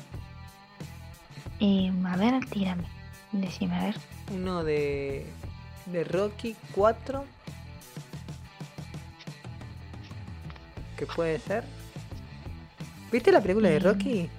[1.60, 2.97] Eh, a ver, tírame.
[3.42, 3.96] Decime, a ver.
[4.34, 5.26] Uno de
[5.86, 7.24] de Rocky 4.
[10.98, 11.64] ¿Qué puede ser?
[13.12, 13.84] ¿Viste la película de Mm.
[13.84, 14.30] Rocky?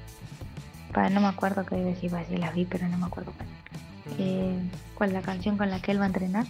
[0.93, 3.49] Pa, no me acuerdo qué decir, si las vi, pero no me acuerdo cuál.
[4.19, 4.59] Eh,
[4.95, 6.47] ¿Cuál la canción con la que él va a entrenar?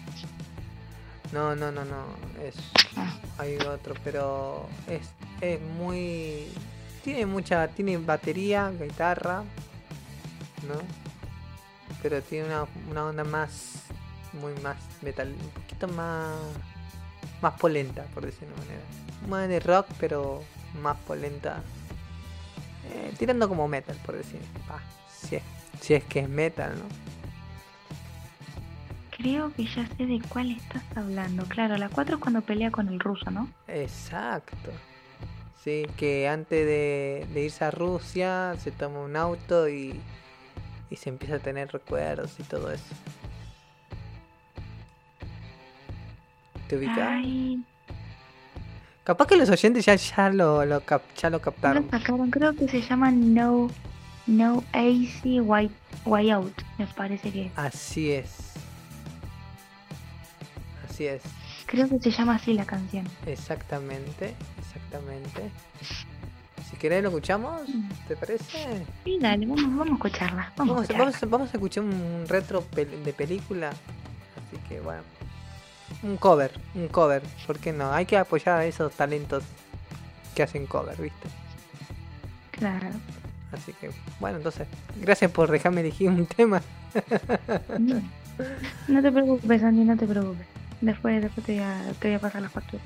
[1.32, 2.04] No, no, no, no.
[2.42, 2.54] Es,
[2.96, 5.02] Ah, hay otro, pero es,
[5.40, 6.46] es muy.
[7.04, 7.68] Tiene mucha.
[7.68, 9.42] Tiene batería, guitarra,
[10.66, 11.07] ¿no?
[12.02, 13.84] Pero tiene una, una onda más.
[14.32, 15.28] Muy más metal.
[15.28, 16.36] Un poquito más.
[17.40, 18.84] Más polenta, por decirlo de una manera.
[19.28, 20.42] Más de rock, pero
[20.82, 21.62] más polenta.
[22.90, 24.40] Eh, tirando como metal, por decir.
[24.68, 24.80] Ah,
[25.10, 25.42] si, es,
[25.80, 27.08] si es que es metal, ¿no?
[29.18, 31.44] creo que ya sé de cuál estás hablando.
[31.46, 33.48] Claro, la 4 es cuando pelea con el ruso, ¿no?
[33.66, 34.70] Exacto.
[35.62, 40.00] Sí, que antes de, de irse a Rusia se toma un auto y,
[40.90, 42.94] y se empieza a tener recuerdos y todo eso.
[46.68, 46.98] ¿Te ubicas?
[47.00, 47.62] Ay,
[49.04, 51.90] Capaz que los oyentes ya, ya, lo, lo cap- ya lo lo captaron.
[51.90, 52.30] sacaron.
[52.30, 53.70] Creo que se llama No,
[54.26, 55.70] no AC Way,
[56.04, 56.52] Way Out.
[56.76, 57.50] Me parece que.
[57.56, 58.52] Así es.
[60.86, 61.22] Así es.
[61.64, 63.06] Creo que se llama así la canción.
[63.24, 64.34] Exactamente.
[64.58, 65.50] Exactamente.
[66.70, 67.62] Si querés lo escuchamos,
[68.06, 68.84] ¿te parece?
[69.04, 70.52] Sí, dale, vamos, vamos a escucharla.
[70.56, 71.28] Vamos, Vamos, a escucharla.
[71.30, 73.70] vamos a escuchar un retro de película.
[73.70, 75.02] Así que bueno.
[76.02, 77.22] Un cover, un cover.
[77.46, 77.92] ¿Por qué no?
[77.92, 79.42] Hay que apoyar a esos talentos
[80.34, 81.28] que hacen cover, ¿viste?
[82.50, 82.88] Claro.
[83.52, 83.90] Así que
[84.20, 84.68] bueno, entonces,
[85.00, 86.60] gracias por dejarme elegir un tema.
[87.78, 88.02] No,
[88.88, 90.46] no te preocupes, Andy, no te preocupes.
[90.80, 92.82] Después, después te, voy a, te voy a pasar la factura.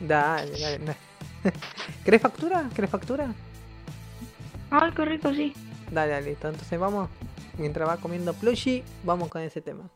[0.00, 0.96] Dale, dale, dale.
[2.04, 2.68] ¿Querés factura?
[2.74, 3.34] ¿Querés factura?
[4.70, 5.52] Ay, qué rico, sí.
[5.90, 6.48] Dale, dale, listo.
[6.48, 7.08] Entonces vamos,
[7.58, 9.90] mientras va comiendo plushie, vamos con ese tema.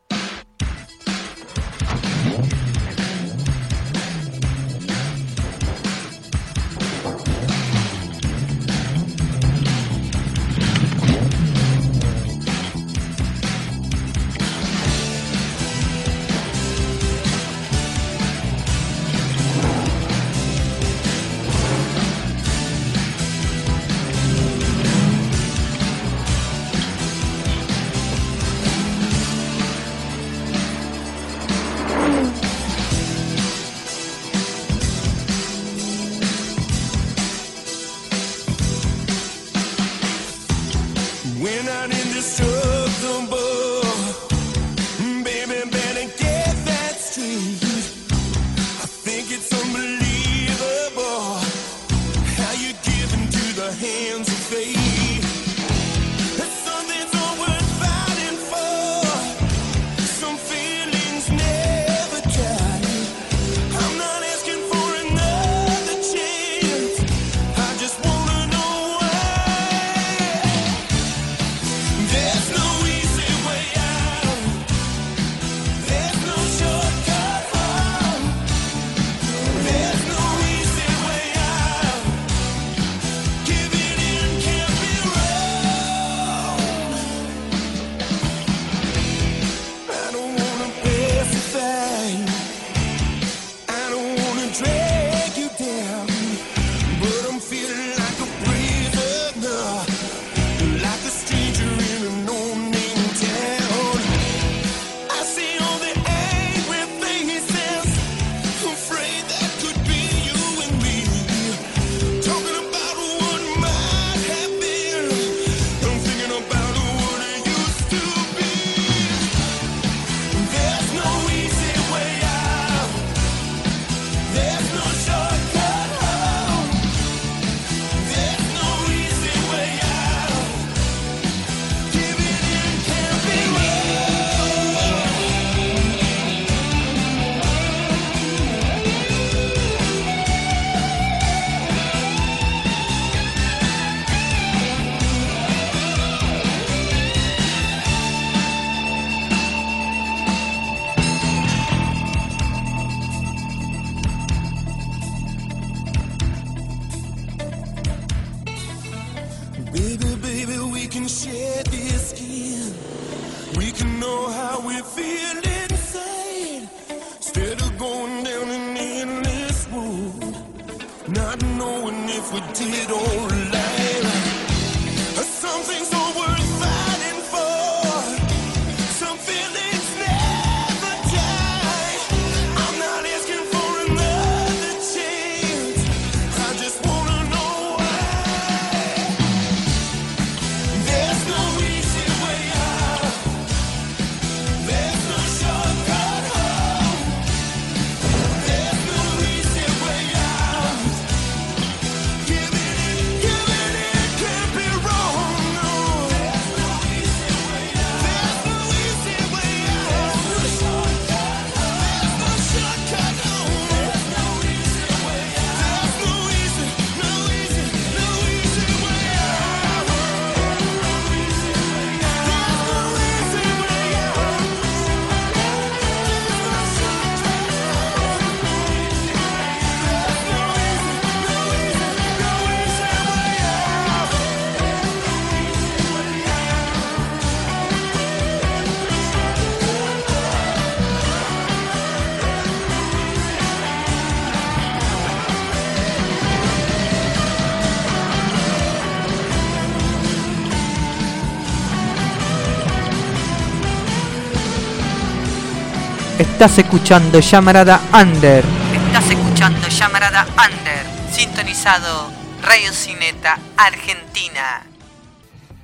[256.37, 258.45] Estás escuchando Llamarada Under.
[258.85, 260.85] Estás escuchando Llamarada Under.
[261.11, 262.11] Sintonizado
[262.43, 264.61] Radio Cineta Argentina.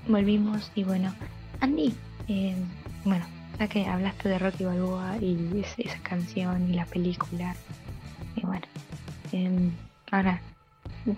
[0.08, 1.14] Volvimos y bueno,
[1.62, 1.94] Andy,
[2.28, 2.56] eh,
[3.06, 3.24] bueno,
[3.60, 7.56] ya que hablaste de Rocky Balboa y es- esa canción y la película,
[8.36, 8.66] y bueno,
[9.32, 9.72] em,
[10.12, 10.42] ahora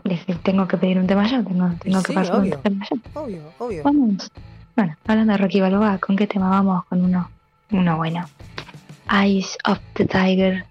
[0.03, 2.57] les les tengo que pedir un tema yo, tengo, tengo que Sí, pasar obvio.
[2.57, 3.22] un tema yo.
[3.22, 3.84] Obvio, obvio.
[3.84, 4.30] Vamos,
[4.76, 6.86] bueno, hablando de Rocky Balboa, ¿con qué tema vamos?
[6.86, 7.30] Con uno,
[7.72, 8.26] uno bueno.
[9.11, 10.65] Eyes of the Tiger,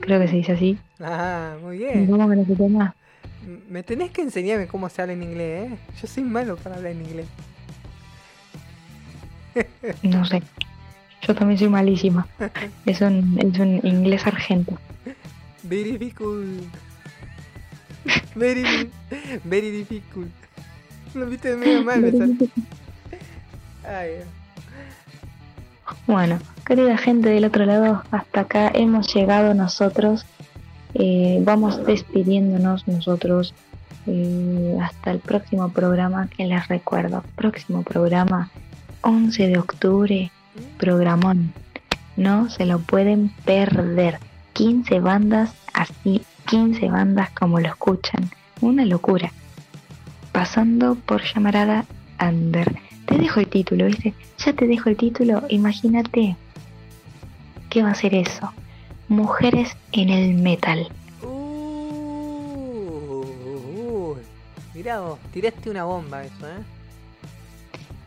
[0.00, 0.78] creo que se dice así.
[1.00, 2.06] Ah, muy bien.
[2.06, 2.94] ¿Cómo con ese tema?
[3.68, 5.76] Me tenés que enseñarme cómo se habla en inglés, ¿eh?
[6.00, 7.26] Yo soy malo para hablar en inglés.
[10.02, 10.42] No sé.
[11.26, 12.26] Yo también soy malísima.
[12.86, 14.78] Es un, es un inglés argento.
[15.64, 16.64] Very difficult.
[18.34, 18.90] Very,
[19.44, 20.30] very difficult.
[21.14, 22.36] Lo viste medio mal, sal-
[23.86, 24.10] Ay,
[26.06, 26.38] Bueno,
[26.74, 30.24] querida gente del otro lado, hasta acá hemos llegado nosotros.
[30.94, 33.52] Eh, vamos despidiéndonos nosotros
[34.06, 37.24] eh, hasta el próximo programa que les recuerdo.
[37.36, 38.50] Próximo programa,
[39.02, 40.32] 11 de octubre,
[40.78, 41.52] programón.
[42.16, 44.18] No se lo pueden perder.
[44.54, 48.30] 15 bandas así, 15 bandas como lo escuchan.
[48.62, 49.30] Una locura.
[50.32, 51.84] Pasando por llamarada
[52.18, 52.78] Under.
[53.04, 54.14] Te dejo el título, ¿viste?
[54.38, 55.42] Ya te dejo el título.
[55.50, 56.34] Imagínate.
[57.72, 58.52] ¿Qué va a ser eso?
[59.08, 60.92] Mujeres en el metal.
[61.22, 62.04] Uh,
[64.74, 66.62] Mirá vos, tiraste una bomba eso, ¿eh?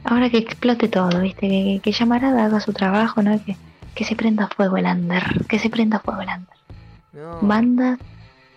[0.03, 1.49] Ahora que explote todo, ¿viste?
[1.49, 3.43] Que, que Llamarada haga su trabajo, ¿no?
[3.43, 3.57] Que,
[3.95, 6.57] que se prenda fuego el under, que se prenda fuego el under.
[7.13, 7.39] No.
[7.41, 7.97] Bandas,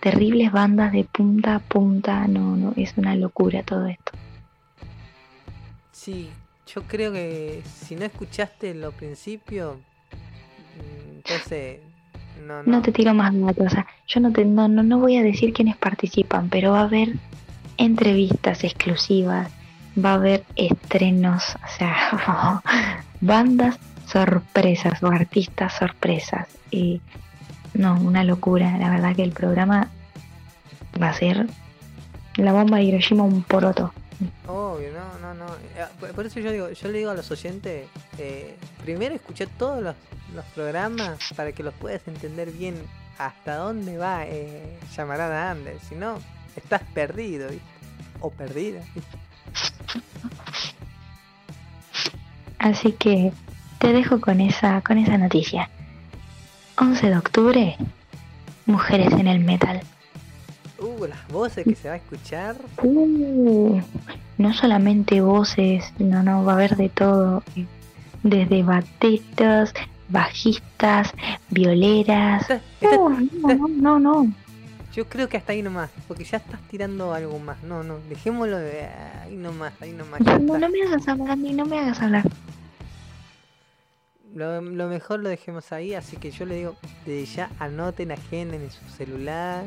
[0.01, 4.13] terribles bandas de punta a punta, no, no, es una locura todo esto.
[5.91, 6.29] Sí,
[6.67, 9.98] yo creo que si no escuchaste los principios, mm,
[11.29, 11.81] entonces
[12.47, 12.73] no, no.
[12.73, 15.23] No te tiro más datos, o sea, yo no, te, no, no, no voy a
[15.23, 17.15] decir quiénes participan, pero va a haber
[17.77, 19.51] entrevistas exclusivas,
[20.03, 22.63] va a haber estrenos, o sea,
[23.21, 26.49] bandas sorpresas o artistas sorpresas.
[26.71, 27.01] Y
[27.75, 29.89] no, una locura, la verdad que el programa
[31.01, 31.47] va a ser
[32.37, 33.93] la bomba de Hiroshima un poroto.
[34.47, 35.47] Obvio, no, no, no.
[35.77, 37.87] Eh, Por eso yo digo, yo le digo a los oyentes,
[38.19, 39.95] eh, primero escuché todos los,
[40.35, 42.77] los programas para que los puedas entender bien
[43.19, 45.83] hasta dónde va eh, Llamarada Anders.
[45.89, 46.19] Si no,
[46.57, 47.49] estás perdido.
[48.21, 48.81] O perdida.
[52.59, 53.33] Así que
[53.79, 55.71] te dejo con esa, con esa noticia.
[56.77, 57.77] 11 de octubre,
[58.67, 59.83] mujeres en el metal.
[60.81, 62.57] Uh, las voces que se va a escuchar.
[62.83, 63.81] Uh,
[64.37, 67.43] no solamente voces, no, no, va a haber de todo.
[68.23, 69.75] Desde bateristas,
[70.09, 71.13] bajistas,
[71.51, 72.47] violeras.
[72.81, 74.33] Uh, no, no, no, no.
[74.95, 77.61] yo creo que hasta ahí nomás, porque ya estás tirando algo más.
[77.65, 80.21] No, no, dejémoslo de ahí nomás, ahí nomás.
[80.21, 82.25] No, no me hagas hablar mí, no me hagas hablar.
[84.33, 88.63] Lo, lo mejor lo dejemos ahí, así que yo le digo, desde ya anoten, agenden
[88.63, 89.65] en su celular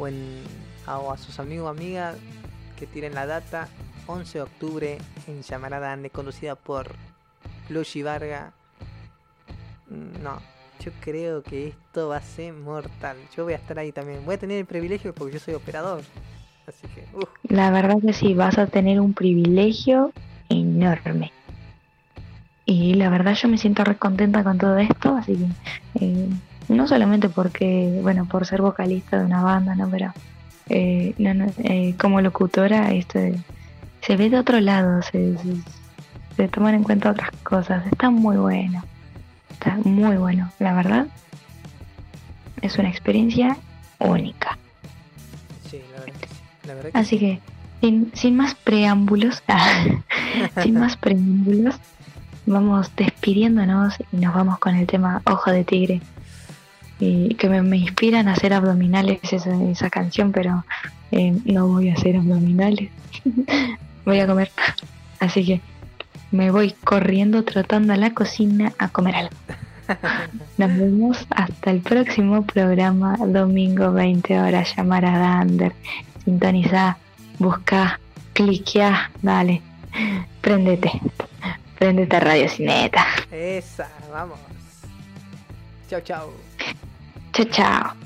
[0.00, 0.42] o, en,
[0.86, 2.16] a, o a sus amigos o amigas
[2.78, 3.68] que tiren la data.
[4.06, 4.98] 11 de octubre
[5.28, 6.96] en Llamarada Ande, conducida por
[7.68, 8.52] Luigi Varga.
[9.88, 10.40] Mm, No,
[10.84, 13.16] yo creo que esto va a ser mortal.
[13.36, 14.24] Yo voy a estar ahí también.
[14.24, 16.02] Voy a tener el privilegio porque yo soy operador.
[16.66, 20.12] Así que, uff, La verdad que sí, vas a tener un privilegio
[20.48, 21.32] enorme.
[22.66, 26.28] Y la verdad yo me siento re contenta con todo esto, así que eh,
[26.70, 29.88] no solamente porque, bueno, por ser vocalista de una banda, ¿no?
[29.90, 30.12] Pero
[30.68, 33.38] eh, no, no, eh, como locutora esto de-
[34.02, 35.54] se ve de otro lado, se, se,
[36.36, 37.86] se toman en cuenta otras cosas.
[37.86, 38.82] Está muy bueno,
[39.52, 41.06] está muy bueno, la verdad.
[42.62, 43.56] Es una experiencia
[43.98, 44.56] única.
[45.70, 46.34] sí, la verdad que sí.
[46.66, 47.18] La verdad que Así sí.
[47.18, 47.40] que,
[47.80, 49.42] sin, sin más preámbulos,
[50.62, 51.74] sin más preámbulos,
[52.46, 56.00] vamos despidiéndonos y nos vamos con el tema Ojo de Tigre.
[57.00, 60.64] Y que me, me inspiran a hacer abdominales esa, esa canción, pero
[61.10, 62.90] eh, no voy a hacer abdominales.
[64.04, 64.50] voy a comer.
[65.18, 65.60] Así que
[66.30, 69.36] me voy corriendo, trotando a la cocina a comer algo.
[70.58, 75.72] Nos vemos hasta el próximo programa, domingo 20 horas, llamarada Under.
[76.24, 76.98] Sintoniza,
[77.38, 77.98] busca,
[78.34, 79.62] cliquea, dale,
[80.40, 81.00] prendete,
[81.78, 83.06] prendete a Radio Cineta.
[83.32, 84.38] Esa, vamos.
[85.88, 86.49] Chao, chao.
[87.40, 87.96] Chao, chao.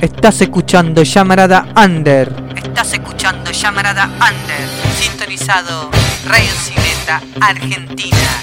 [0.00, 2.32] Estás escuchando Llamarada Under.
[2.56, 4.68] Estás escuchando Llamarada Under.
[4.98, 5.90] Sintonizado
[6.26, 8.35] Radio Cineta Argentina.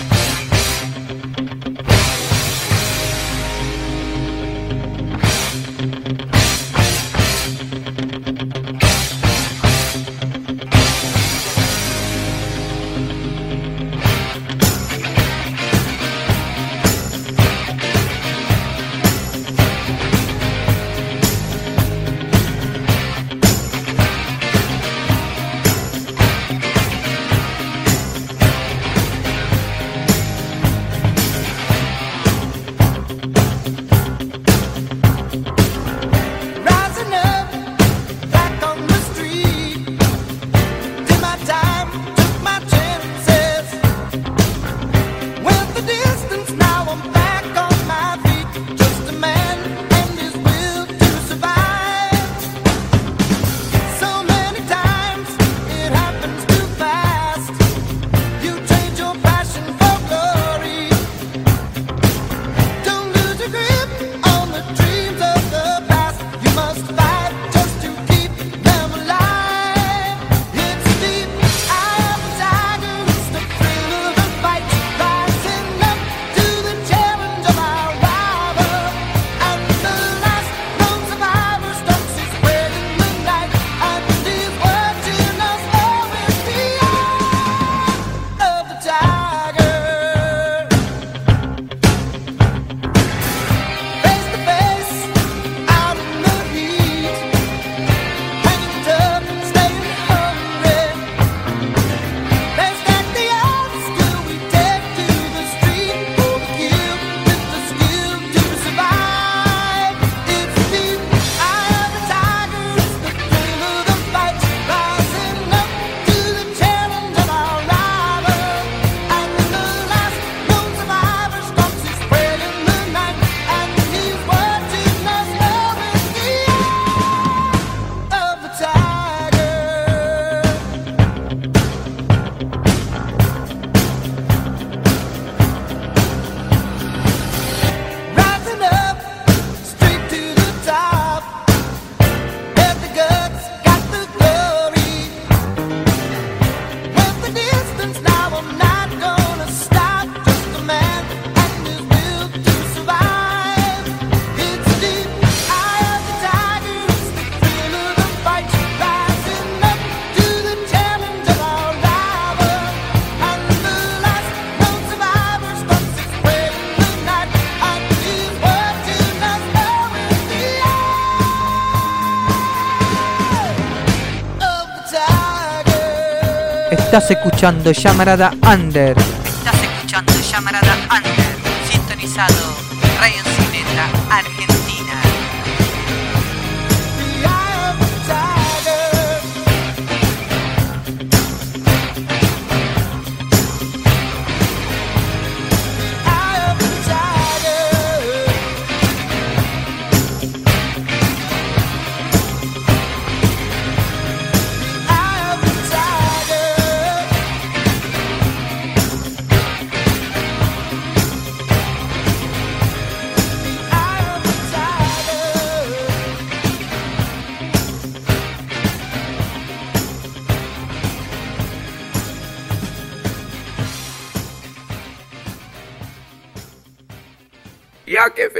[176.94, 178.96] Estás escuchando Llamarada Under.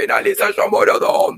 [0.04, 1.33] Finaliza Llamarada Under,